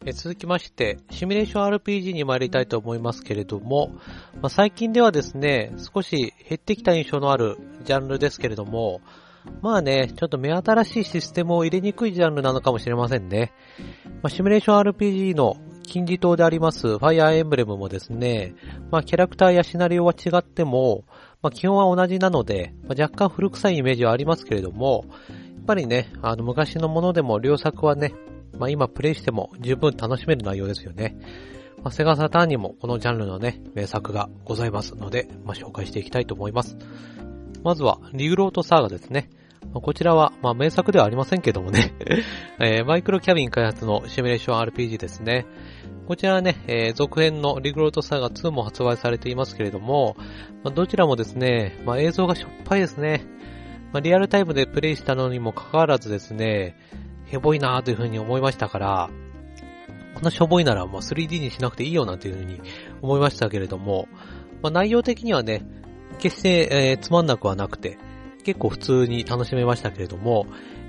[0.04, 3.92] え続きまして、シミュレーション RPG に参りたいと思いますけれども、
[4.40, 9.00] まあ、最近ではですね、少し減ってきた印象のあるジャンルですけれども、
[9.60, 13.52] まあね、ちょっと目新しいシステムを入れにくいジャンルなのかもしれませんね。
[14.22, 18.54] まあ、シミュレーション RPG の金字塔でありますファイアーエンブレムもですね、
[18.90, 21.04] まあキャラクターやシナリオは違っても、
[21.42, 28.14] まあ基本は同じなので、まあ、若干古臭いイメージはありますけれども、やっぱりね、あの昔のものでも両作はね、
[28.58, 31.16] まあ今プレイしても十分楽しめる内容ですよね。
[31.82, 36.76] まあ、セガサターンにもこのジャンルのね、名作がございますので、まあ、紹介していきたいと思います。
[37.64, 39.30] まずは、リグロートサーガですね。
[39.80, 41.94] こちらは、まあ、名作ではありませんけどもね
[42.60, 45.46] えー、マイクロキャビン開発のシミュレーション RPG ですね。
[46.06, 50.16] こちらはね、えー、続編のリグロートサーガ2も発売されていますけれども、
[50.62, 53.24] まあ、どちらもですね、まあ、映像がしょっぱいですね。
[53.92, 56.76] まあ、リアルタイムでプレイしたのにもかかわらずですね、
[57.26, 59.10] ヘボいなーという風に思いましたから、
[60.14, 62.60] こんなしょぼいなら、ま 3D にしなくていいよなという風に
[63.00, 64.08] 思いましたけれども、
[64.62, 65.64] ま、内容的にはね、
[66.18, 67.98] 決して、えー、つまんなくはなくて、
[68.44, 70.46] 結構普通に楽しめましたけれども、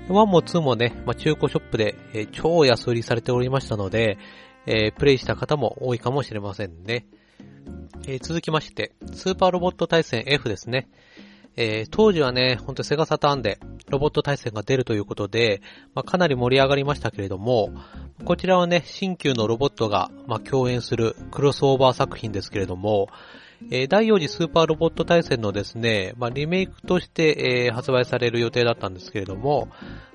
[0.08, 4.18] 1も2もね、まあ、中古ショップで、えー、超安売りされておりましたので、
[4.66, 7.06] えー、プレイした方も多いかもしれませんね。
[8.06, 10.88] えー、続きまして、スーパーロボット対戦 F ですね。
[11.56, 15.62] えー、当時はね、ほんとセガサターンでロボット対戦が出るということで、
[15.94, 17.70] まあ、かなり盛り上がりましたけれども、
[18.24, 23.08] こちらはね、新旧のロボットが、まあ、共演するクロスオーバー作品ですけれども、
[23.70, 29.68] えー、第4次スーパーロボット対戦のですね、まあ、リメイクとして、えー、発売される予定だったんですけれども、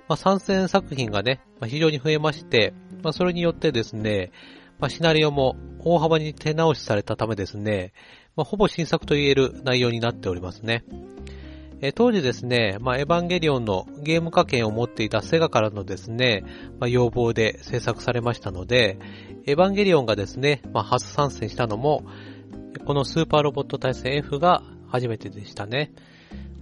[0.08, 2.74] まあ、参戦作品がね、まあ、非常に増えまして、
[3.04, 4.32] まあ、それによってですね、
[4.80, 7.94] まあ、シナリオも大幅に手直しされたためですね、
[8.36, 10.84] まあ、ほぼ新作と言える内容になっておりますね。
[11.82, 16.44] え当時ですね、まあ、エヴァンゲリオンのゲーム化権を持っていたセガからのですね、
[16.78, 19.00] まあ、要望で制作されましたので、
[19.46, 22.04] エヴァンゲリオンがですね、まあ、初参戦したのも、
[22.86, 25.92] このスーパーロボット対戦 F が初めてでしたね。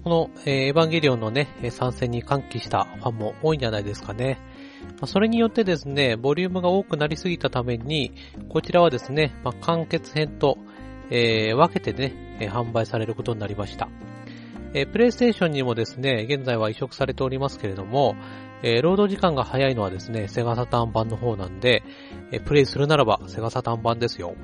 [0.03, 4.39] この、えー、エヴァンゲリオンのね、参戦に歓喜したファンも多いんじゃないですかね。
[4.83, 8.13] まあ、それによってですね、ボリュームが多くなりすぎたために、
[8.49, 10.57] こちらはですね、まあ、完結編と、
[11.09, 13.89] えー、分けてね、販売されることになりました。
[14.73, 18.15] えー、プレイステーションにもですね、現在は移植されておりますけれども、
[18.63, 21.83] えー、労働時間が早いのはですね、セガサターン版の方なんで、
[22.31, 24.35] えー、プレイするならばセガサターン版ですよ。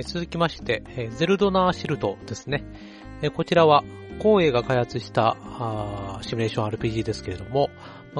[0.00, 2.64] 続きまして、ゼルドナーシルトですね。
[3.34, 3.84] こちらは、
[4.18, 5.36] 光栄が開発した
[6.22, 7.68] シミュレーション RPG ですけれども、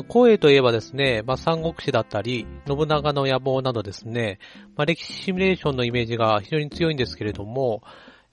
[0.08, 4.38] 光栄といえばですね、まあ、三国志だったり、信長の野望などですね、
[4.76, 7.82] まあ、歴史シミュレーションのイメージが非常に強いんですけれども、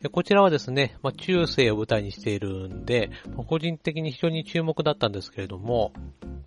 [0.07, 3.12] こちらはですね、まあ、中世を舞台にしているんで、
[3.47, 5.91] 個人的に非常に注目だったんですけれども、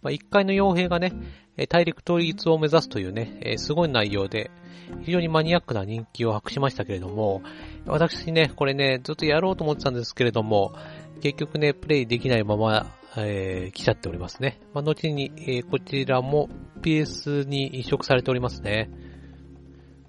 [0.01, 1.13] まあ、一回の傭兵がね、
[1.69, 4.51] 大陸統一を目指すというね、すごい内容で、
[5.03, 7.43] 非常にマニアックな人気を博しましたけれども、
[7.85, 10.75] 私ね、これね、ずっとやろうと思ってたんですけれども、
[11.21, 12.87] 結局ね、プレイできないまま、
[13.19, 14.61] えー、来ちゃっておりますね。
[14.73, 16.49] まあ、後に、えー、こちらも
[16.81, 18.91] PS に移植されておりますね。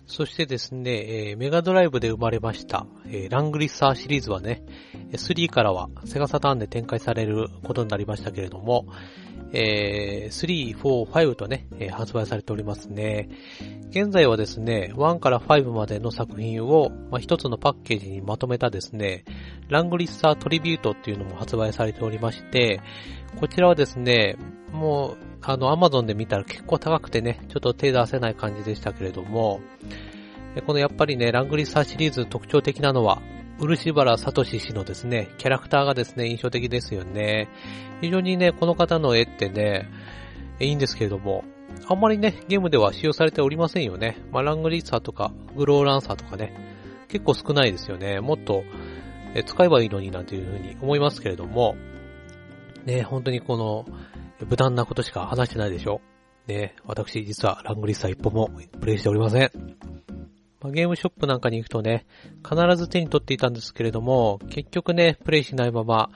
[0.05, 4.63] そしてですね、えー、メガドライブで生まれました、えー、ラングリッサーシリーズはね、
[5.11, 8.85] 3からはセガサターンで展開されることになりましたけれども、
[9.53, 13.29] えー、3、4、5とね、えー、発売されておりますね。
[13.91, 19.23] 現在はですね、1から5までの作品を、まあ、一つのパッケージにまとめたですね、
[19.69, 22.81] ラングリッサートリビュートっていうのも発売されておりまして、
[23.39, 24.37] こちらはですね、
[24.71, 29.59] もう、あの、アマゾンで見たら結構高くてね、ちょっと手出せない感じでしたけれども、
[30.65, 33.21] このやっぱりね、ラングリッサーシリーズ特徴的なのは、
[33.59, 37.49] 漆原聡氏のですね、キャラクターがですね、印象的ですよね。
[38.01, 39.89] 非常にね、この方の絵ってね、
[40.59, 41.43] いいんですけれども、
[41.87, 44.17] あんまりね、ゲームでは使用されておりませんよね。
[44.31, 46.53] まあ、ラングリッサーとか、グローランサーとかね、
[47.09, 48.19] 結構少ないですよね。
[48.19, 48.63] もっと、
[49.45, 51.75] 使えばいいのになんていうふうに思いますけれども、
[52.85, 53.85] ね、本当にこの、
[54.47, 56.01] 無難なことしか話してないでしょ？
[56.47, 58.49] ね、私実はラングリッサー一歩も
[58.81, 59.51] プレイしておりません。
[60.59, 62.05] まあ、ゲームショップなんかに行くとね、
[62.47, 66.09] 必ず手に取っていたんですけれども、結局ね、プレイしないまま、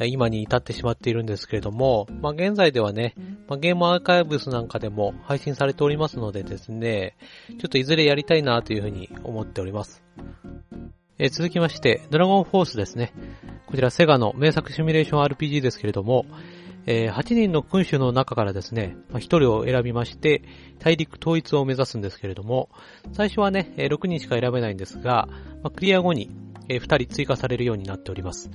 [0.00, 3.14] 今に至ってしまっているんですけれども、まあ、現在ではね、
[3.48, 7.16] まあ、ゲームアーカイブスなんかでも配信されておりますのでですね、
[7.48, 10.04] ちょっといずれやりたいなというふうに思っております。
[11.20, 13.12] え、続きまして、ドラゴンフォースですね。
[13.66, 16.26] こちらセガの名作シミュレーション RPG ですけれども、
[16.86, 20.42] え、8人の君主の中からですね、ま、1人を選びまして、
[20.78, 22.68] 大陸統一を目指すんですけれども、
[23.14, 25.28] 最初はね、6人しか選べないんですが、
[25.64, 26.30] ま、クリア後に、
[26.68, 28.48] え、2人追加されるようになっております。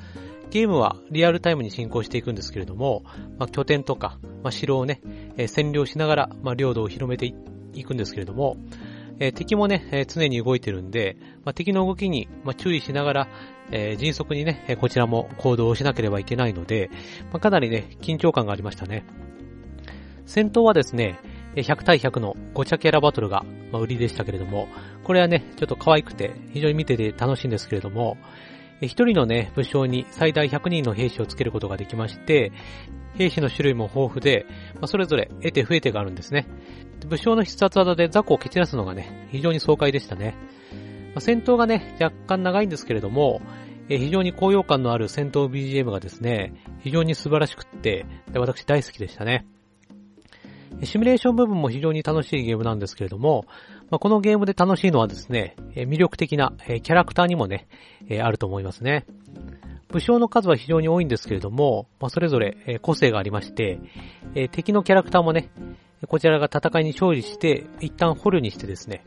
[0.50, 3.04] ゲームはリアルタイムに進行していくんですけれども、
[3.40, 5.02] ま、拠点とか、ま、城をね、
[5.36, 7.34] 占領しながら、ま、領土を広めて
[7.74, 8.56] いくんですけれども、
[9.20, 13.28] えー、敵もね、えー、常に動いてるんで、まあ、敵の動きに、まあ、注意しながら、
[13.72, 16.90] えー、迅速にね、こちらも行動をしなければいけないので、
[17.32, 19.06] まあ、かなりね、緊張感がありましたね。
[20.26, 21.20] 戦闘はですね、
[21.56, 24.68] 100対100のごちゃキャラバトルが、ま売りでしたけれども、
[25.04, 28.18] これはね、ちょっと可愛くて、非常に見てて楽しいんですけれども、
[28.88, 32.52] 一人のね、武将に最大100人の兵士をつけることができまして、
[33.16, 36.48] 兵士の種類も豊富で、まあ、それぞれ得て増えてがあるんですね。
[37.08, 40.36] 武将の必殺技で雑魚を蹴散らすのがね、非常に爽快でしたね。
[41.14, 43.42] まあ、戦闘がね、若干長いんですけれども、
[43.90, 49.46] え非常に高揚感のある戦闘 BGM がですね、非常に素晴らしくって、私大好きでしたね。
[50.84, 53.46] シミュレーション部分も非常に楽しいゲームなんですけれども、
[53.90, 57.68] まあ、このゲームで楽しいのはですね、魅力的なキャラクターにもね、
[58.22, 59.06] あると思いますね。
[59.90, 63.80] 武将の数は非常に多いんですけれども、まあ、それぞれ個性がありまして、
[64.52, 65.50] 敵のキャラクターもね、
[66.08, 69.06] こちらが戦いに勝利して、一旦捕虜にしてですね、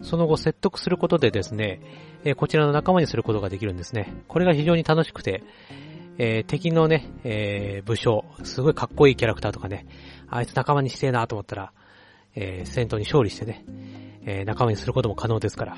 [0.00, 1.80] その後説得することでですね、
[2.36, 4.14] こちらの仲間にすることができるんですね。
[4.28, 5.42] これが非常に楽しくて、
[6.18, 9.86] えー、敵のね、えー、武将、すごいかっこいいキャラクターとかね、
[10.28, 11.72] あいつ仲間にしてえなと思ったら、
[12.34, 13.64] えー、戦闘に勝利してね、
[14.24, 15.76] え仲間にすることも可能ですから。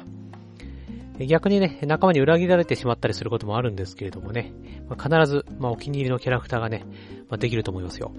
[1.19, 4.53] 逆にね、仲間に裏切られてしまったりすることもあるんですけれどもね、
[4.89, 6.85] まあ、必ず、まあ、お気に入りのキャラクターがね、
[7.29, 8.13] まあ、できると思いますよ。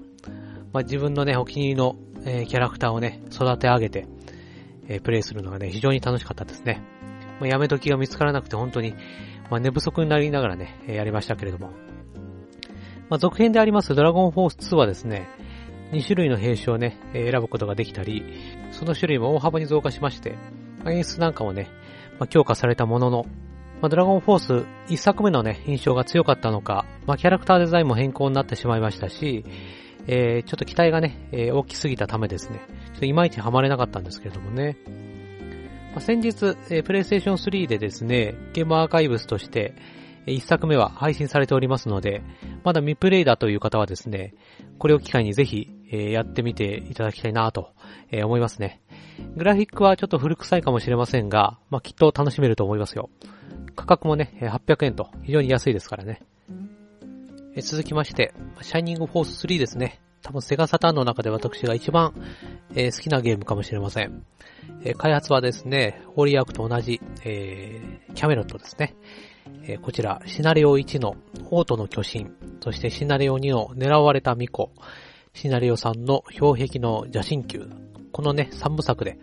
[0.72, 4.06] まあ、自分のね、お気に入りの、えー、キャラクターをね、育て上げて、
[4.88, 6.82] えー、プレイするのがね、非常に楽しかったですね。
[7.38, 8.94] まあ、やめ時が見つからなくて本当に、
[9.50, 11.70] まあ、寝不足になりながらね、やりましたけれども。
[13.08, 15.28] まあ、続編でありますドラゴンフォース2はですね、
[15.92, 18.24] 2種類の兵種をね、選ぶことができたり、
[18.72, 20.36] その種類も大幅に増加しまして、
[20.86, 21.68] 演出なんかもね、
[22.18, 23.26] まあ、強化されたものの、
[23.80, 24.52] まあ、ドラゴンフォース
[24.92, 29.44] 1作目のね、印象が強かったのか、まあ、キャラクターデザインも変更になってしまいましたし、
[30.06, 32.60] えー、ちょっと期待がね、えー、大きすぎたためですね、
[32.92, 34.76] ちょっといまいちハマれなかったんですけれどもね。
[35.92, 39.74] まあ、先日、えー、プレイステーション3でですね、ゲームアーカイブスとして、
[40.26, 42.22] 1作目は配信されておりますので、
[42.64, 44.34] まだ未プレイだという方はですね、
[44.78, 47.72] これを機会にぜひ、えやってみていただきたいなと、
[48.10, 48.80] え思いますね。
[49.36, 53.10] グラフィックはちょっと古臭いかもしれませんが、まあ、きっと楽しめると思いますよ。
[53.74, 56.22] 価格もね、800円と非常に安いですからね。
[57.54, 60.00] え続きまして、シャイニングフォース3ですね。
[60.22, 62.12] 多分セガサターンの中で私が一番、
[62.74, 64.24] え好きなゲームかもしれません。
[64.84, 68.94] え開発はですね、ホーリーアークと同じ、えー、キャメロットですね。
[69.62, 71.16] えこちら、シナリオ1の
[71.50, 74.70] オートの巨神、そしてシナリオ2の狙われた巫女、
[75.36, 77.68] シナリオ3の氷壁の邪神球、
[78.10, 79.18] このね、3部作で、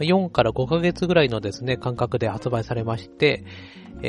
[0.00, 3.42] 4から5ヶ月ぐらいのですね、間隔で発売されまして、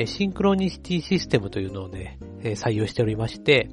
[0.08, 3.70] シンクロニシティシステムというのをね、採用しておりまして、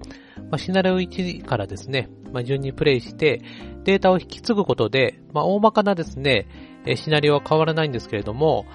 [0.56, 2.10] シナリオ1からですね、
[2.44, 3.42] 順にプレイして、
[3.82, 6.46] データを引き継ぐことで、大まかなですね、
[6.94, 8.66] シナリオは変わらないんですけれども、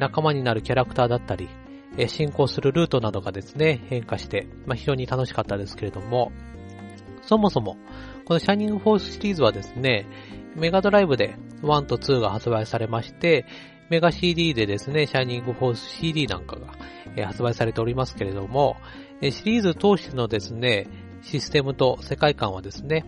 [0.00, 1.48] 仲間になるキャラクターだったり、
[2.08, 6.32] 進行するルートなどがですね、変化して、非常に楽しかったですけれども、
[7.22, 7.76] そもそも、
[8.30, 10.06] このシャイニングフォースシリーズはですね、
[10.54, 13.44] メガドライブで1と2が発売されまして、
[13.88, 16.54] メガ CD でですね、シャイニングフォース CD なんか
[17.16, 18.76] が、発売されておりますけれども、
[19.20, 20.86] シリーズ通してのですね、
[21.22, 23.04] システムと世界観はですね、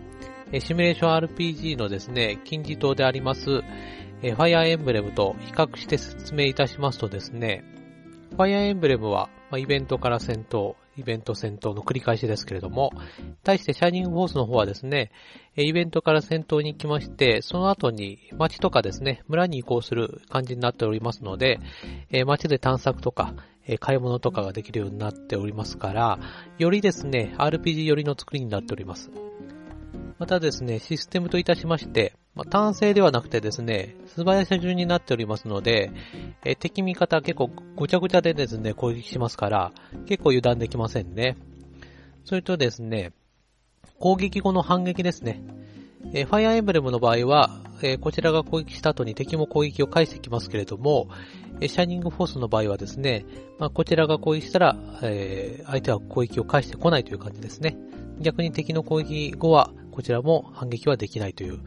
[0.58, 7.62] シミュレーション RPG のですね、金字塔であります、ファイアーエンブレムと比較して説明いたしますとですね、
[8.30, 12.92] ファイアーエンブレムは、イベントから戦闘、イベント戦闘の繰り返しですけれども、
[13.42, 15.10] 対してシャイニングフォースの方はですね、
[15.56, 21.60] イベントから戦闘に行きまして、その後に街とかですね、村に移行する感じになっておりますので、
[22.26, 23.34] 街で探索とか、
[23.78, 26.18] 買い物とかができるようになっておりますから、
[26.58, 29.10] よりですね、RPG 寄りの作りになっております。
[30.18, 35.92] またですね、システムといたしまして、まあ、単性ではなくてですね、素早さ順になっておりますので、
[36.44, 39.72] え敵味方結構ごちゃごちゃでですね、攻撃しますから、
[40.06, 41.36] 結構油断できませんね。
[42.24, 43.12] それとですね、
[43.98, 45.42] 攻撃後の反撃ですね。
[46.14, 51.08] えファイアーエンブレムの場合は、えこちらが攻撃した後に敵も攻撃を返してきますけれども、
[51.60, 53.26] えシャイニングフォースの場合はですね、
[53.58, 57.76] まあ、こちらが攻撃したら、えー、相手は攻撃を返してこないという感じですね。
[58.20, 61.60] 逆に敵の攻撃後は、こちらも反撃はできないという、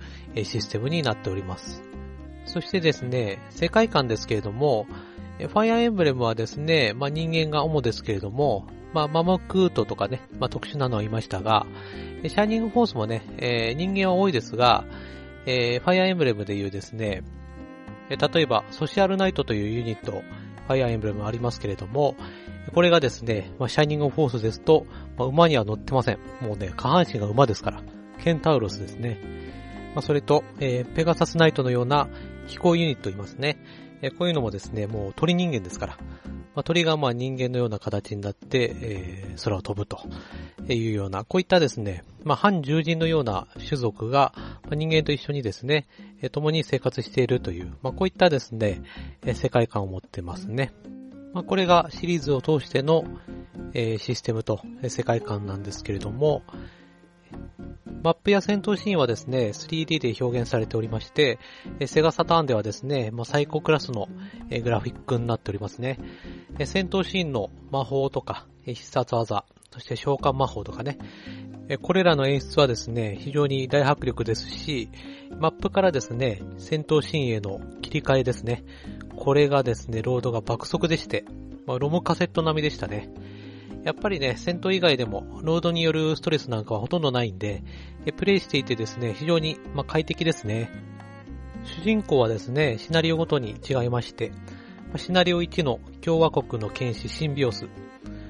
[0.44, 1.84] システムになっております。
[2.46, 4.86] そしてですね、世界観ですけれども、
[5.40, 11.66] ファイアーエンブレムはですね、まあ、人間が主ですけれども、まあ、ママクートとかね、まあ、特殊なのはいましたが、
[12.26, 14.86] シャイニングフォースもね、えー、人間は多いですが、
[15.46, 17.24] えー、ファイアーエンブレムでいうですね、
[18.10, 20.12] 例えば、ソシアルナイトというユニット、
[20.68, 22.16] ファイアーエンブレムありますけれども、
[22.74, 24.86] これがですね、まあ、シャイニングフォースですと、
[25.18, 26.20] まあ、馬には乗ってません。
[26.42, 27.82] もうね、下半身が馬ですから。
[28.24, 29.20] ケンタウロスですね。
[29.94, 32.10] まあ、それと、えー、ペガサスナイトのような
[32.48, 33.58] 飛行ユニットいますね。
[34.02, 35.98] えー、こういうのもですね、もう鳥人間ですから。
[36.56, 40.00] まあ、鳥がまあ人間のような形になって、えー、空を飛ぶと
[40.68, 45.86] いうような、こういったですね、まあ、反獣人のような種族が、まあ、人間と一緒にですね、
[46.22, 48.82] えー、共に生活しているという、まあ、こういったですね、
[49.24, 50.74] えー、世界観を持ってますね。
[51.34, 53.04] まあ、これがシリーズを通しての、
[53.74, 56.44] えー、システムと世界観なんですけれども、
[58.04, 61.40] マップや戦闘シーンはですね、3D で表現されておりまして、
[61.88, 64.08] セガサターンではですね、まあ、最高クラスの
[64.64, 65.98] グラフィックになっておりますね。
[66.66, 71.00] 戦闘シーンの魔法とか、必殺技、そして召喚魔法とかね、
[71.82, 74.90] これらの演出はですね、非常に大迫力ですし、
[75.40, 78.64] マップからですね、戦闘シーンへの切り替えですね。
[79.16, 81.26] これがですね、ロードが爆速でして、
[81.66, 83.10] まあ、ロムカセット並みでしたね。
[83.86, 87.64] やっぱりね、戦闘以外でも、ロードによるストレスなんかはほとんどないんで、
[88.18, 90.72] プレイしていてですね、非常に、ま快適ですね。
[91.64, 94.32] 主人公はですね、シナリオごとに違いまして、
[94.98, 97.68] シナリオ1の共和国の剣士シンビオス、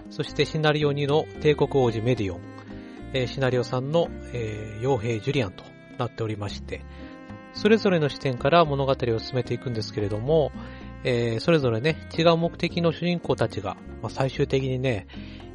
[0.10, 5.64] そしてシナリオ2の帝国王子メディオン、シナリオ3の、え、傭兵ジュリアンと
[5.98, 6.82] なっておりまして、
[7.54, 10.52] それぞれの視点から物語を進めていくんですけれども、
[11.06, 15.08] えー、それぞれね、違う目的の主人公たちが、まあ、最終的にね、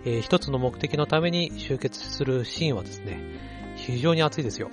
[0.04, 3.20] えー、一つの目的のために集結するシーンはですね、
[3.76, 4.70] 非常に熱いですよ。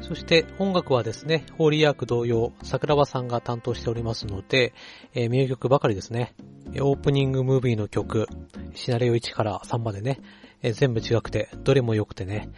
[0.00, 4.72] そして音楽はですね、ホーリーアーク同様、桜庭さんが担当しておりますので、
[5.14, 6.34] えー、名曲ばかりですね。
[6.80, 8.26] オープニングムービーの曲、
[8.74, 10.20] シナリオ1から3までね、
[10.62, 12.48] えー、全部違くて、どれも良くてね。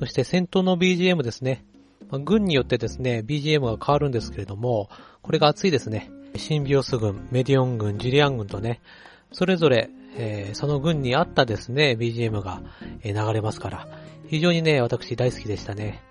[0.00, 1.64] そして戦闘の BGM ですね。
[2.10, 4.88] まあ、軍によってですね、BGM が変わるんですけれども、
[5.22, 6.10] これが熱いですね。
[6.36, 8.80] シンビオス軍、メディオン軍、ジュリアン軍とね、
[9.32, 12.62] それぞれえー、その軍に合ったですね、BGM が、
[13.04, 13.88] 流れますから、
[14.28, 16.02] 非常にね、私大好きでしたね。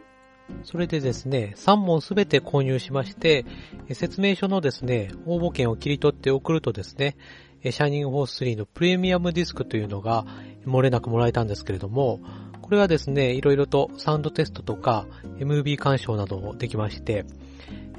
[0.64, 3.46] それでですね、3本すべて購入しまして、
[3.92, 7.18] 説明書のですね、応募券を切り取って送るとですね、
[7.64, 10.26] シャイニングフォース3のプレミアムディスクというのが
[10.66, 12.20] 漏れなくもらえたんですけれども、
[12.62, 15.06] これはですね、いろいろとサウンドテストとか
[15.40, 17.26] MV 鑑賞などもできまして、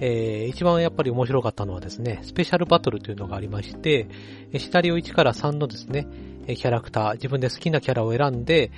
[0.01, 4.09] えー、一番やっぱり面白かったのはですね、スペシャルバトルというのがありまして、
[4.57, 6.07] シナリオ1から3のですね、
[6.47, 8.71] キャラクター、自分で好きなキャラを選んで、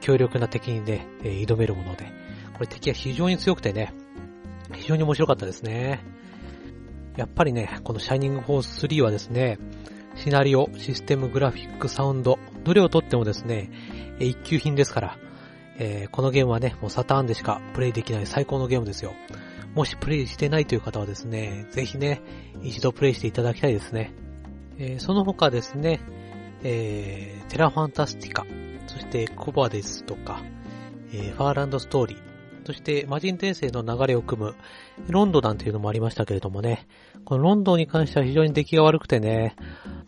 [0.00, 2.06] 強力な敵にね、挑めるもので、
[2.54, 3.94] これ敵は非常に強くてね、
[4.74, 6.04] 非常に面白かったですね。
[7.16, 9.58] やっぱりね、このシャイニングフォース3はですね、
[10.16, 13.70] シナリオ、システム、グラフィック、サウンド、どれをとってもですね、
[14.20, 15.18] 一級品ですから、
[15.78, 19.14] えー、このゲームはね、もうサターンでしかプレイできない最高のゲームですよ。
[19.78, 22.20] もしプレイしてないという方はですね、ぜひね、
[22.64, 24.12] 一度プレイしていただきたいですね。
[24.76, 26.00] えー、その他ですね、
[26.64, 28.44] えー、テラファンタスティカ、
[28.88, 30.42] そしてコバデスとか、
[31.12, 32.18] えー、ファーランドストーリー、
[32.66, 34.56] そして魔人転生の流れを組む
[35.06, 36.88] ロンドなんていうのもありましたけれどもね、
[37.24, 39.54] このロンドンに関しては非常に出来が悪くてね、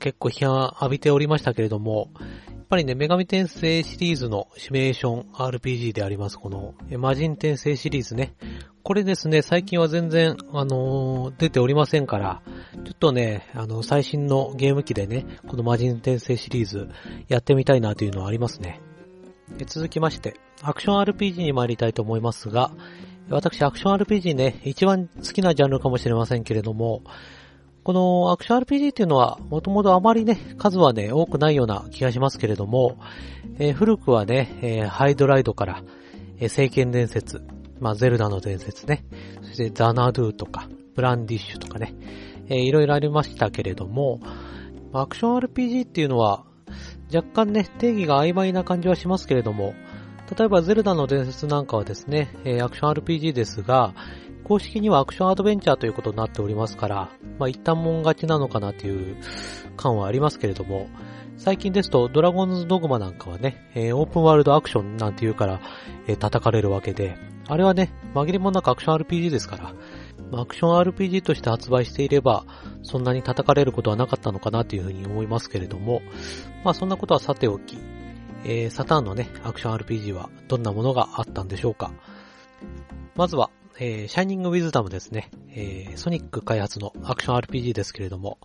[0.00, 2.10] 結構批判浴びておりましたけれども、
[2.48, 8.34] やっぱりね、女神転生シリーズのシミュレーション RPG であります、この魔人転生シリーズね。
[8.82, 12.40] これですね、最近は全然、あのー、出ておりませんから、
[12.84, 16.88] ちょっとね、あの、最新のゲーム機でね、この魔人転生シリーズ
[17.28, 18.80] やってみたいなというのはありますね。
[19.66, 22.70] 続きまして、アクション RPG に参りたいと思いますが、
[23.28, 27.02] 私、アクション RPG ね、一番好きなジャンルかもしれませんけれども、
[27.82, 32.98] このアクション RPG っていうのは、もともとあまりね、数はね、多くないような気がしますけれども、
[33.58, 35.82] えー、古くはね、えー、ハイドライドから、
[36.38, 37.42] えー、聖剣伝説、
[37.80, 39.04] まあ、ゼルダの伝説ね。
[39.42, 41.94] そしてザナドゥとか、ブランディッシュとかね。
[42.48, 44.20] えー、いろいろありましたけれども、
[44.92, 46.44] アクション RPG っていうのは、
[47.14, 49.74] 若干ね、定義が曖昧な感じはしますけれども、
[50.36, 53.94] 例えばゼルダの伝説なんかはですね、えー、アクション RPG ですが、
[54.44, 59.16] 公式にはアクションアドベンチャーということになっておりますから、まあ一旦もん勝ちなのかなという
[59.76, 60.88] 感はありますけれども、
[61.42, 65.62] 最近ですと、ドラゴンズドグマなんかはね、えー、オープンワールドアクションなんて言うから、
[66.06, 67.16] えー、叩かれるわけで、
[67.48, 72.44] あれはね、紛れもなくアクション RPG ですから、アクション RPG として発売していれば、
[72.82, 76.02] そんなに叩かれることはなかったのかなというふうに思いますけれども、
[76.62, 77.78] まあそんなことはさておき、
[78.44, 81.90] えー、サターンのね、アクション RPG はどんなものがあったんでしょうか。
[83.16, 88.36] まずは、えー、シャイニングウィズダムですね、えー、ソニック開発のアクション RPG ですけれども、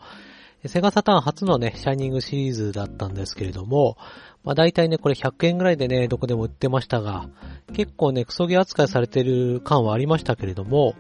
[0.68, 3.98] セガサターン初のね、シャイニングシリーズだったんですけれども、
[4.44, 7.30] まあ大体ね、これ100円ぐらいでね、どこでも売ってましたが、
[7.74, 10.96] 結構ね、クソゲ扱いされてる感はありましたけれども、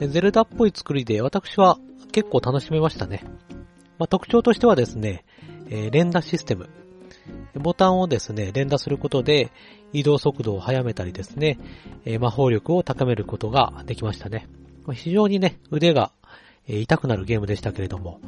[0.00, 1.78] ゼルダっぽい作りで私は
[2.12, 3.22] 結構楽しめましたね。
[3.98, 5.24] まあ特徴としてはですね、
[5.68, 6.68] えー、連打システム。
[7.54, 9.50] ボタンをですね、連打することで
[9.92, 11.58] 移動速度を速めたりですね、
[12.04, 14.48] えー、魔法力を高めることができましたね。
[14.92, 16.12] 非常にね、腕が、
[16.68, 18.20] 痛くなるゲームでしたけれども、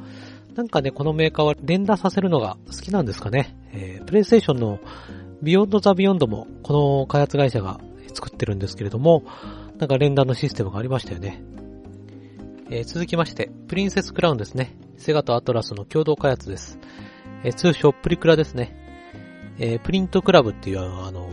[0.59, 3.57] なんかね、このメーカーは連打させるのが好きなんですかね。
[3.73, 4.81] えー、プレイステーションの
[5.41, 7.79] ビヨンドザビヨンドもこの開発会社が
[8.13, 9.23] 作ってるんですけれども、
[9.79, 11.45] なんか連打のシステムがありましたよね。
[12.71, 14.77] えー、続きまして、プリンセスクラウンですね。
[14.97, 16.81] セガとアトラスの共同開発です。
[17.45, 18.75] えー、通称プリクラですね。
[19.61, 21.31] えー、プリントクラブっていう、あの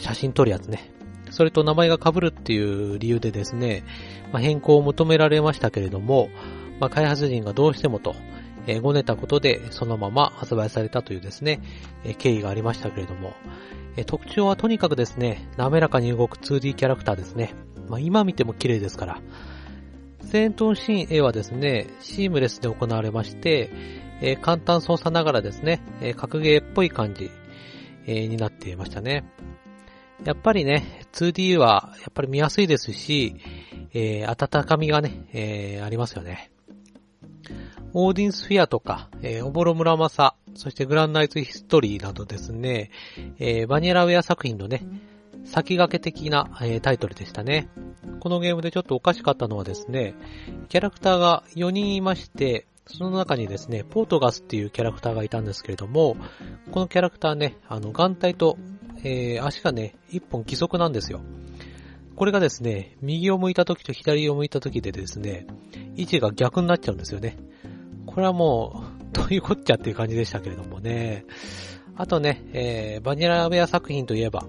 [0.00, 0.90] 写真撮るやつね。
[1.30, 3.84] それと名前が被るっていう理由でですね、
[4.32, 6.30] まあ、変更を求められましたけれども、
[6.80, 8.16] まあ、開発陣がどうしてもと、
[8.66, 11.60] え、ごねたことでそのまま発売されたというですね、
[12.04, 13.34] え、経緯がありましたけれども、
[13.96, 17.54] え、特徴はとにかくですね、滑らかに動く 2D キャラクターですね。
[17.88, 19.20] まあ、今見ても綺麗ですから。
[20.22, 23.70] 戦闘シーン A はですね、シームレスで行われまして、
[24.20, 27.30] えー、簡単操作ながらですね、えー、格ゲーっぽい感じ、
[28.06, 29.24] えー、になっていましたね。
[30.24, 33.36] やっぱりね、2D はやっぱり見やすいですし、
[33.94, 36.50] え、温かみがね、え、ありますよね。
[37.98, 42.90] オーディンスフィアとか、えー、オボロ村正、そしてグランナイツヒストリーなどですね、
[43.38, 44.82] えー、バニラウェア作品のね、
[45.46, 47.70] 先駆け的な、えー、タイトルでしたね。
[48.20, 50.14] このゲームでちょっとおかしかったのはですね、
[50.68, 56.18] キャラクターが4人いまして、その中にですね、ポートガスっていうキャラクターがいたんですけれども、
[56.72, 58.58] このキャラクターね、あの、眼帯と、
[59.04, 61.22] えー、足がね、一本義足なんですよ。
[62.14, 65.46] これがですね、右を向いた時と左を向いた時でですね、
[65.96, 67.38] 位置が逆になっちゃうんですよね。
[68.06, 71.24] これはもう、どういうこっちゃっていう感じでしたけれどもね。
[71.96, 74.44] あとね、えー、バニラウェア作品といえば、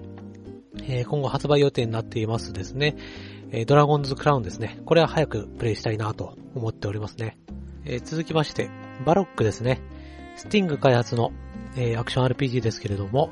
[0.84, 2.98] えー、今後発売予定になっていますですね、
[3.52, 4.80] えー、ドラゴンズクラウンですね。
[4.86, 7.38] これは早くプレイしたいなと思っておりますね。
[7.86, 8.70] えー、続きまして、
[9.06, 9.82] バロックですね。
[10.36, 11.32] スティング開発の、
[11.78, 13.32] えー、アクション RPG ですけれども、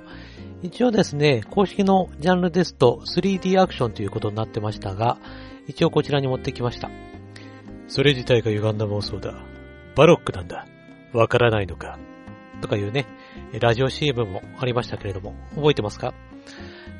[0.63, 5.17] 一応ですね、公式のジャンルですと 3D アクションということになってましたが、
[5.67, 6.89] 一応こちらに持ってきました。
[7.87, 9.54] それ自体が歪んだ妄想だ。
[9.95, 10.67] バロックなんだ。
[11.13, 11.97] わからないのか。
[12.61, 13.05] とかいうね、
[13.59, 16.13] ラジオ CM もありましたけれども、覚えてますか？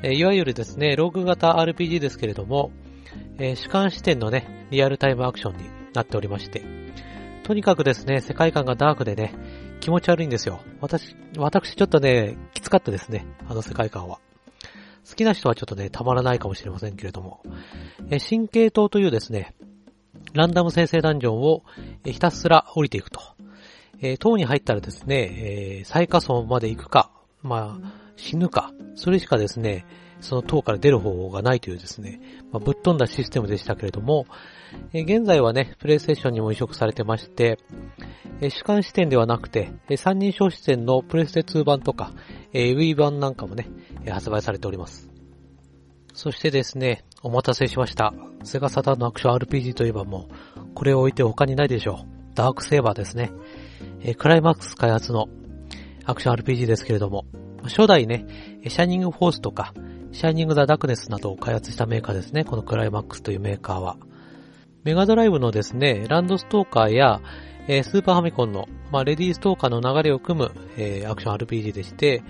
[0.02, 2.70] えいわゆるですね、ローグ型 RPG ですけれども、
[3.38, 6.62] えー、主観視点のね、リアルタイムアクションになっておりまして、
[7.44, 9.34] とにかくですね、世界観がダークでね、
[9.80, 10.60] 気持ち悪いんですよ。
[10.80, 14.18] 私、私ちょっとね、きつかったですね、あの世界観は。
[15.08, 17.42] 好きな人はちょっとね、たまらないかもしれませんけれども、
[18.10, 19.54] え神経刀というですね、
[20.32, 21.62] ランダム生成ダンジョンを
[22.04, 23.20] ひたすら降りていくと。
[24.00, 27.10] えー、塔に入ったらですね、えー、最下層まで行くか、
[27.42, 29.86] まあ、死ぬか、それしかですね、
[30.20, 32.20] その塔から出る方法がないというですね、
[32.52, 34.26] まあ、ぶっ飛んだシステムでしたけれども、
[34.92, 37.58] え現在はね、プレイステーションにも移植されてまして、
[38.40, 42.12] え主観視点ではなくて、え三人称視点のプレステ2版とか、
[42.52, 43.68] え Wii 版なんかもね、
[44.04, 45.15] え発売されております。
[46.16, 48.14] そしてですね、お待たせしました。
[48.42, 52.34] セガサタンのアクション RPG といえばもう、これを置いて他にないでしょう。
[52.34, 53.32] ダークセーバーですね。
[54.00, 55.28] えクライマックス開発の
[56.06, 57.26] アクション RPG ですけれども、
[57.64, 58.24] 初代ね、
[58.66, 59.74] シャイニングフォースとか、
[60.12, 62.44] シャイニング・ザ・ダークネスなどを開発したメーカーですね。
[62.44, 63.98] このクライマックスというメーカーは。
[64.84, 67.20] メガドライブのですね、ランドストーカーや、
[67.68, 72.22] えー、スーパーファミコンの、まあ、レディーストーカーの流れを組む、えー、アクション RPG でして、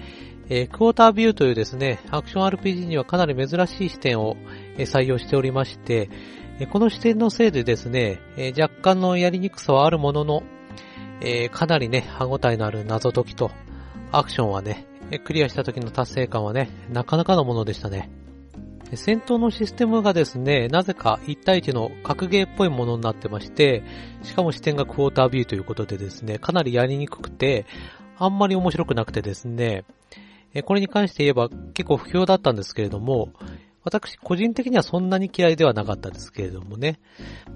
[0.49, 4.37] えー、クォータービューというですね、アクション RPG にはかなり珍しい視点を、
[4.79, 6.09] え採用しておりまして、
[6.61, 10.43] えこの視点のせいでですね、え若干のやりにくさはあるものの、
[11.21, 13.51] えかなりね、歯応えのある謎解きと、
[14.13, 14.87] アクションはね、
[15.25, 18.11] クリアした時の達成感はね、なかなかのものでしたね。
[18.95, 23.83] 戦闘のシステムがですね、なぜか1対1の格ゲーっぽいものになってまして、
[24.23, 27.67] しかも視点がクォータービューということでですね、かなりやりにくくて、
[28.17, 29.85] あんまり面白くなくてですね、
[30.63, 33.33] これに関して言えば結構不評だったんですけれども、
[33.85, 36.99] 私個人的にはそんなに嫌いではなかったですけれどもね、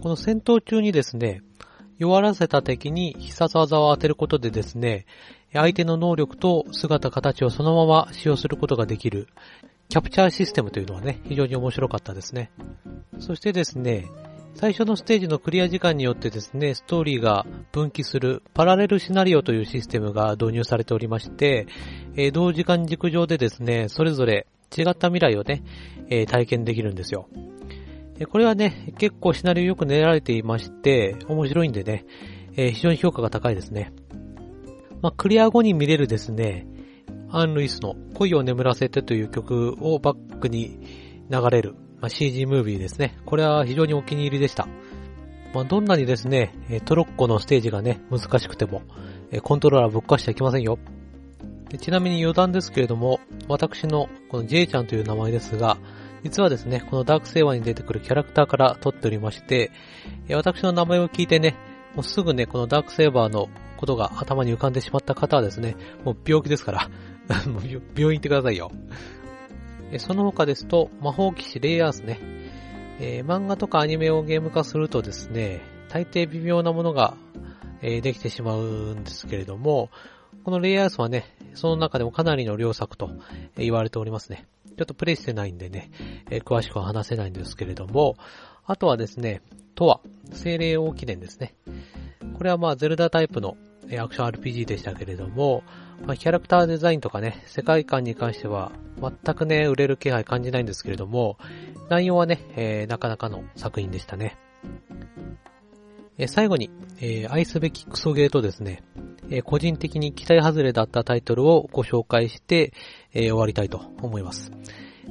[0.00, 1.42] この戦闘中にですね、
[1.98, 5.06] 弱らせた敵に必殺技を当てることでですね、
[5.52, 9.28] 相手の能力と姿形をそのまま使用することができる、
[9.88, 12.52] キャプチャーシステムというのはね、非常に面白かったですね。
[13.18, 14.06] そしてですね、
[14.60, 21.66] 最初のステージのクリア時間によってですね、ストーリーが分岐するパラレルシナリオというシステムが導入されておりまして、
[22.14, 24.46] えー、同時間軸上でですね、それぞれ
[24.76, 25.62] 違った未来をね、
[26.10, 27.26] えー、体験できるんですよ。
[28.30, 32.04] これはね、結構シナリオよく練られていまして、面白いんでね、
[32.54, 33.94] えー、非常に評価が高いですね。
[35.00, 36.66] まあ、クリア後に見れるですね、
[37.30, 40.80] アン・ルイスの恋を眠らせてという曲をバックに
[41.30, 43.16] 流れる、まあ、CG ムービーですね。
[43.26, 44.68] これは非常にお気に入りでした。
[45.52, 48.82] まあ、どんなにですね、トロッコのステージがね、難しくても、
[49.42, 50.78] コントローラーぶっ壊してはいけませんよ。
[51.78, 55.78] ちなみに余談ですけれども、私のこの J ちゃんという名前ですが、
[56.22, 59.70] 実はですね、このダークセイバーに出てくるキャラクターから取っておりまして、
[60.30, 61.56] 私の名前を聞いてね、
[61.94, 66.90] もうすぐね、このダークセイバーのことが頭に浮かんでしまった方はですね、もう病気ですから、
[67.96, 68.70] 病院行ってくださいよ。
[69.98, 72.20] その他ですと、魔法騎士レイヤースね、
[73.00, 77.14] えー、漫画とかアニメをゲーム化するとですね、大抵微妙なものが、
[77.82, 79.90] えー、できてしまうんですけれども、
[80.44, 81.24] このレイヤースはね、
[81.54, 83.10] その中でもかなりの良作と
[83.56, 84.46] 言われておりますね。
[84.76, 85.90] ちょっとプレイしてないんでね、
[86.30, 88.16] えー、詳しくは話せないんですけれども、
[88.64, 89.42] あとはですね、
[89.74, 90.00] とは、
[90.32, 91.54] 精霊王記念ですね。
[92.36, 93.56] これはまあ、ゼルダタイプの
[93.98, 95.62] アクション RPG でしたけれども、
[96.06, 101.38] まあ、キャラクターデザインとかね、世界観に関しては、全くね、売れる気配感じないんですけれども、
[101.88, 104.36] 内容はね、えー、なかなかの作品でしたね。
[106.18, 106.70] えー、最後に、
[107.00, 108.82] えー、愛すべきクソゲーとですね、
[109.30, 112.72] え個人的に期待外れだったタイトルをご紹介して、
[113.14, 114.50] え終わりたいと思います。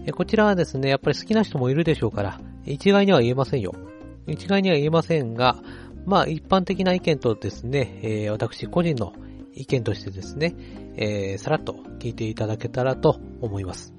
[0.05, 3.73] えこちらはですね、やっぱり好きな人もいるでしょうから、一概には言えませんよ。
[4.27, 5.57] 一概には言えませんが、
[6.05, 9.13] まあ一般的な意見とですね、え私個人の
[9.53, 10.55] 意見としてですね、
[10.95, 13.93] えー、さらっと聞いていただけたらと思います。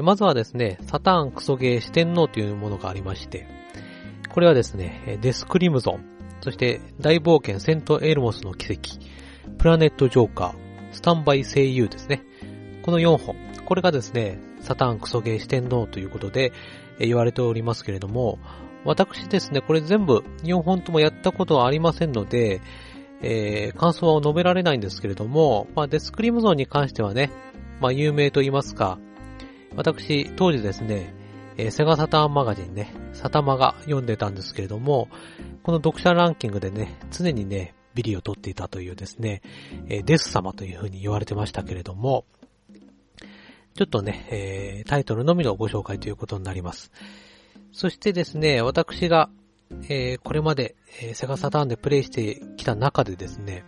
[0.00, 3.46] まずはですね、サターンクソゲー四天王というものがありまして、
[4.30, 6.04] これはですね、デスクリムゾン、
[6.40, 8.98] そして大冒険セントエルモスの奇跡、
[9.58, 12.22] プラネットジョーカー、スタンバイ声優ですね。
[12.82, 13.36] この4本。
[13.66, 16.52] これがですね、サターンクソゲー四天王ということで
[16.98, 18.38] 言われておりますけれども、
[18.84, 22.60] 私ですね、これ全部4本ともやったことはありませんので、
[23.22, 27.30] えー、感想は述べられないんですけれども、まあ、デスクリムゾーンに関してはね、
[27.80, 28.98] まあ、有名と言いますか、
[29.76, 31.14] 私、当時ですね、
[31.56, 35.08] えー、セガサターンマガジンね、サタマが読んでたんですけれども、
[35.62, 39.42] この読者ランキングでね、常にね、ビリを取っていたというですね、
[39.88, 42.24] えー、デス様という風に言われてましたけれども、
[43.74, 46.90] ちょっとね、えー、タイトルのみのご紹介ということになります。
[47.72, 49.30] そしてですね、私が
[49.88, 53.64] えー、これまで、えー、セガサターンでプレイしてきた中でですね、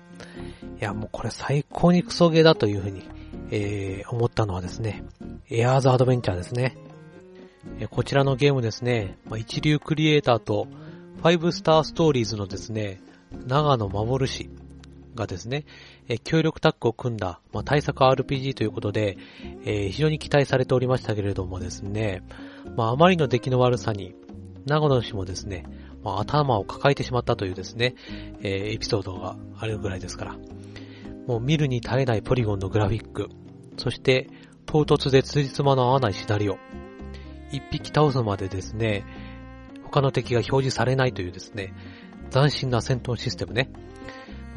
[0.81, 3.09] いや、もうこれ最高にクソゲーだというふうに、
[3.51, 5.05] えー、思ったのはですね、
[5.51, 6.77] エアーズアドベンチャーですね。
[7.79, 10.69] えーこちらのゲームですね、まあ、一流クリエイターと、
[11.17, 13.01] ファイブスターストーリーズのですね、
[13.47, 14.51] 長野守氏
[15.15, 15.65] がですね、
[16.09, 19.17] えー協力タッグを組んだ、まあ、対策 RPG ということで、
[19.65, 22.23] えー非常に期待されておりましたけれどもですね、
[22.77, 24.15] まあ、あまりの出来の悪さに、
[24.67, 25.67] 長野氏もですね、
[26.03, 27.95] まあ、頭を抱えてしまったというですね、
[28.41, 30.37] えー、エピソードがあるぐらいですから。
[31.27, 33.29] もう見るに耐えないポリゴンのグラフィック、
[33.79, 34.29] そして
[34.67, 36.59] 唐突で辻褄の合わないシナリオ。
[37.51, 39.05] 一匹倒すまでですね、
[39.85, 41.73] 他の敵が表示されないというですね、
[42.31, 43.71] 斬新な戦闘システムね。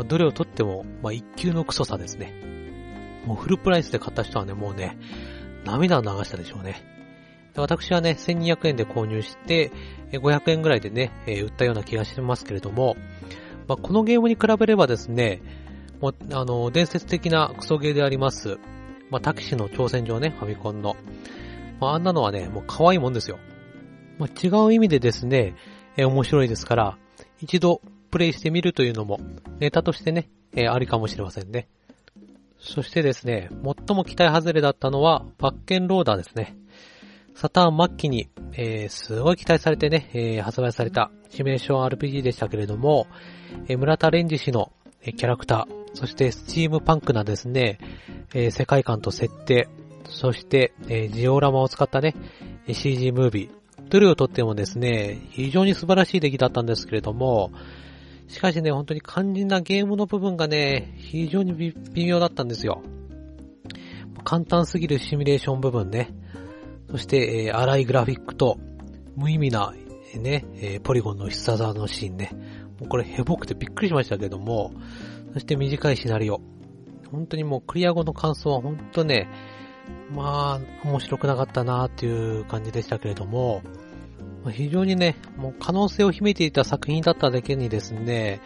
[0.08, 2.34] どれをとっても、まあ、一級のクソさですね。
[3.26, 4.98] もうフルプライスで買った人はね、もうね、
[5.66, 6.97] 涙を流したでしょうね。
[7.62, 9.72] 私はね、1200円で購入して、
[10.12, 12.96] 500円ぐらいでね、え売ったような気がしますけれども、
[13.68, 15.42] まあ、このゲームに比べればですね、
[16.00, 18.58] もう、あの、伝説的なクソゲーであります、
[19.10, 20.96] まあ、タキシの挑戦状ね、ファミコンの。
[21.80, 23.40] まあ、あんなのはね、もう可愛いもんですよ。
[24.18, 25.56] まあ、違う意味でですね、
[25.96, 26.98] え面白いですから、
[27.40, 27.82] 一度
[28.12, 29.20] プレイしてみるというのも、
[29.60, 31.68] ネタとしてね、えありかもしれませんね。
[32.60, 36.56] そしてですね、最も期待外れだったのは、バッケンローダーですね。
[37.40, 43.06] サターン末期に、えー、すごい期待されてね、えー、発売されたシミュレーション RPG でしたけれども、
[43.68, 44.72] えー、村田レンジ氏の、
[45.04, 47.78] えキャラクター、そしてスチームパンクなですね、
[48.34, 49.70] え世界観と設定、
[50.10, 52.16] そして、えジオラマを使ったね、
[52.68, 57.52] CG ムービー、どれをとってもですね、非常に素晴らしい出来だったんですけれども、
[58.28, 62.82] しかしね、本当に肝心なゲームの部分がね、非常に微妙だったんですよ。
[64.24, 66.10] 簡単すぎるシミュレーション部分ね。
[66.90, 68.58] そして、えー、荒いグラフィックと、
[69.16, 69.74] 無意味な、
[70.16, 72.32] ね、えー、ポリゴンの必殺技のシーンね。
[72.80, 74.72] もうこれヘボくてびっくりしましたけども、
[75.34, 76.42] そして短いシナリオ。
[77.12, 79.30] 本当にもうクリア後の感想は本当ね、
[80.14, 83.62] まあ、面白くなかったなっていう感じでしたけれども、
[84.52, 88.42] 非常にね、もう可能性を秘めていた作品だっただけにですね、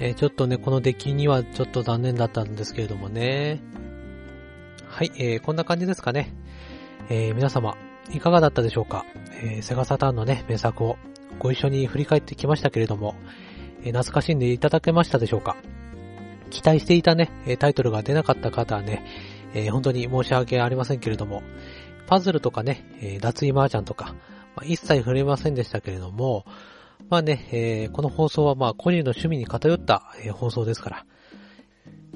[0.00, 3.60] えー、ちょっとね、この出来にはちょっと残念だったんですけれどもね。
[4.86, 6.34] はい、えー、こんな感じですかね。
[7.10, 7.76] えー、皆様、
[8.12, 9.06] いかがだったでしょうか、
[9.42, 10.98] えー、セガサターンのね、名作を
[11.38, 13.14] ご一緒に振り返ってきましたけれども、
[13.82, 15.56] えー、懐かしんでいただけましたでしょうか？
[16.50, 19.04] 期待していたね、タイトルが出なかった方はね、
[19.54, 21.42] えー、本当に申し訳ありませんけれども、
[22.06, 24.14] パズルとかね、えー、脱衣麻雀とか、
[24.54, 26.44] まあ、一切触れませんでしたけれども、
[27.08, 31.06] まあね、え、この放送はまあ個人の趣味に偏った、え、放送ですから、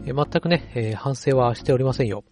[0.05, 2.25] え、全くね、え、反省はしておりませんよ。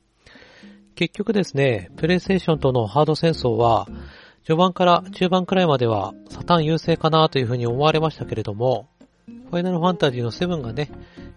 [0.94, 3.86] 結局ですね、プレイステーションとのハード戦争は、
[4.44, 8.88] 序盤から中盤くらいまではサタン優勢かなというふうに思われましたけれども、
[9.50, 10.90] ファイナルファンタジーの7がね、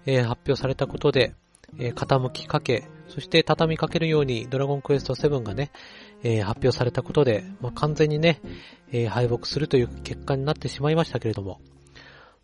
[0.06, 1.36] えー、発表されたことで、
[1.78, 5.72] えー、傾きかけ、そして畳みかけるようにドラゴンクエスト7がね、
[6.24, 8.42] えー、発表されたことで、まあ、完全にね、
[8.92, 11.60] え、敗北するという結果になってしまいましたけれども、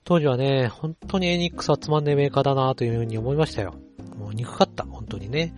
[0.04, 3.76] 当時はね、本当にエニックスはつまんねえメーカーだなというふうに思いましたよ。
[4.18, 5.54] もう憎かった、本当にね。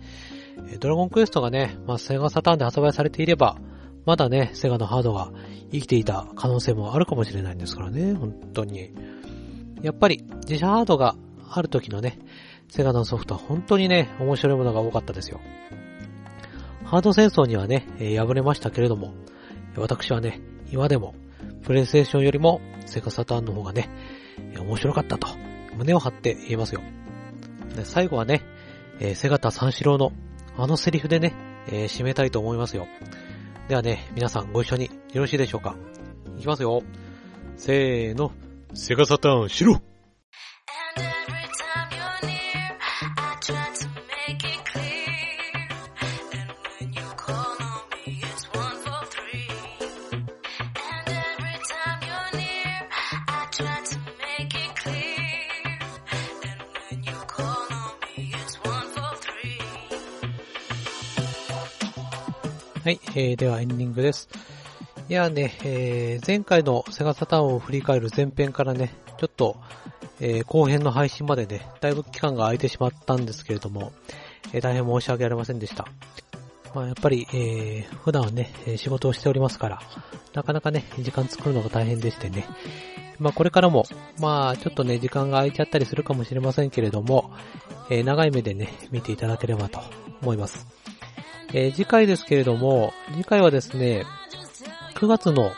[0.78, 3.56] ドラゴンクエストがね、まあ、セガサターンで発売されていれば、
[4.04, 5.32] まだね、セガのハードが
[5.70, 8.92] 生きていた可能性もあるかもしれないんですからね、本当に。
[9.82, 11.16] やっぱり、自社ハードが
[11.50, 12.18] ある時のね、
[12.68, 15.40] セガのソフトは本当にね、面白いものが多かったですよ。
[16.84, 19.14] ハード戦争にはね、えー、敗れましたけれども、
[19.76, 21.14] 私はね、今でも、
[21.62, 23.88] プレイステーションよりもセガサターンの方がね、
[24.58, 25.28] 面白かったと、
[25.76, 26.82] 胸を張って言えますよ。
[27.74, 28.42] で最後はね、
[29.00, 30.12] えー、セガタ三四郎の
[30.56, 31.34] あのセリフでね、
[31.68, 32.86] えー、締めたいと思いますよ。
[33.68, 35.76] ではね、皆さんご一緒によろしいでしょうか？
[36.38, 36.82] いきますよ。
[37.56, 38.32] せーの。
[38.74, 39.80] セガサターン、しろ
[63.14, 64.28] えー、ではエンディングです。
[65.08, 69.56] いやね、えー、前回のセガサターンを振り返る前編からね、ちょっと、
[70.20, 73.92] えー、後編の配信までね、だいぶ期間が空いてしまったんですけれども、
[74.52, 75.86] えー、大変申し訳ありませんでした。
[76.74, 79.82] まあ、やっぱり、えー、普段はね、仕事をしておりますから、
[80.32, 82.46] なかなかね、時間作るのが大変でしてね。
[83.18, 83.84] まあ、これからも、
[84.18, 87.30] まあ、ちょっとね、時間が空いちゃったりするかもしれませんけれども、
[87.90, 89.80] えー、長い目でね、見ていただければと
[90.22, 90.81] 思います。
[91.54, 94.04] えー、次回ですけれども、次回はですね、
[94.94, 95.52] 9月の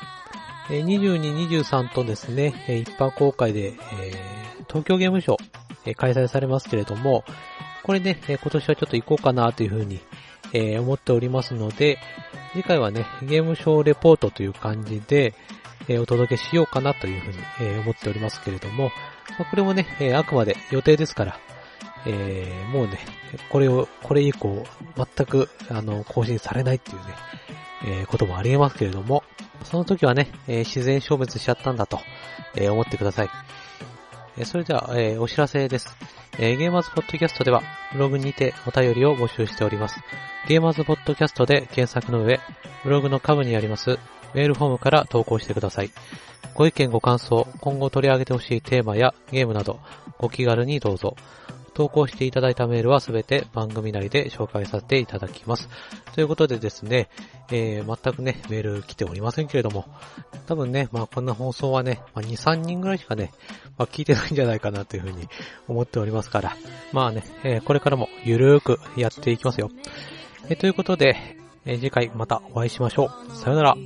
[0.68, 3.74] 22、23とですね、一般公開で、えー、
[4.66, 5.36] 東京ゲームショウ、
[5.86, 7.24] え開催されますけれども、
[7.82, 10.00] これね、今年はちょっと行こうかなというふうに、
[10.52, 11.98] えー、思っておりますので、
[12.52, 15.34] 次回はね、ゲームショウレポートという感じで、
[15.88, 18.90] えー、お届けしようかなというふうに、えー、思っておりますけれども、
[19.38, 21.38] まあ、これもね、え、あくまで予定ですから、
[22.06, 22.98] えー、もうね、
[23.50, 24.64] これを、これ以降、
[24.96, 27.02] 全く、あの、更新されないっていうね、
[27.86, 29.22] えー、こともありえますけれども、
[29.64, 32.00] その時はね、えー、自然消滅しちゃったんだと、
[32.54, 33.30] えー、思ってください。
[34.36, 35.96] えそれでは、えお知らせです。
[36.38, 40.00] えゲーマーズポッドキャストでは、ブログにてお便りを募集しております。
[40.48, 42.40] ゲーマーズポッドキャストで検索の上、
[42.82, 43.98] ブログの下部にあります
[44.34, 45.90] メールフォームから投稿してください。
[46.54, 49.78] ご意見ご感想、今後取り上げてほしいテーマやゲームなど、
[50.18, 51.16] ご気軽にどうぞ。
[51.74, 55.68] 投稿していただいたメールはすべて番組内で紹介させていただきます。
[56.14, 57.08] ということでですね、
[57.50, 59.86] えー、全くね、メール来ておりませんけれども、
[60.46, 63.32] 多分ね、まあこんな放送はね、まあ、2、3人ぐらいしかね、
[63.76, 65.28] まあ聞いてないんじゃないかなというふうに
[65.68, 66.56] 思っておりますから、
[66.92, 69.70] まあね、えー、これからもゆるーくやっていきますよ。
[70.48, 73.36] えー、ということで、えー、次回またお会いしましょう。
[73.36, 73.76] さよなら。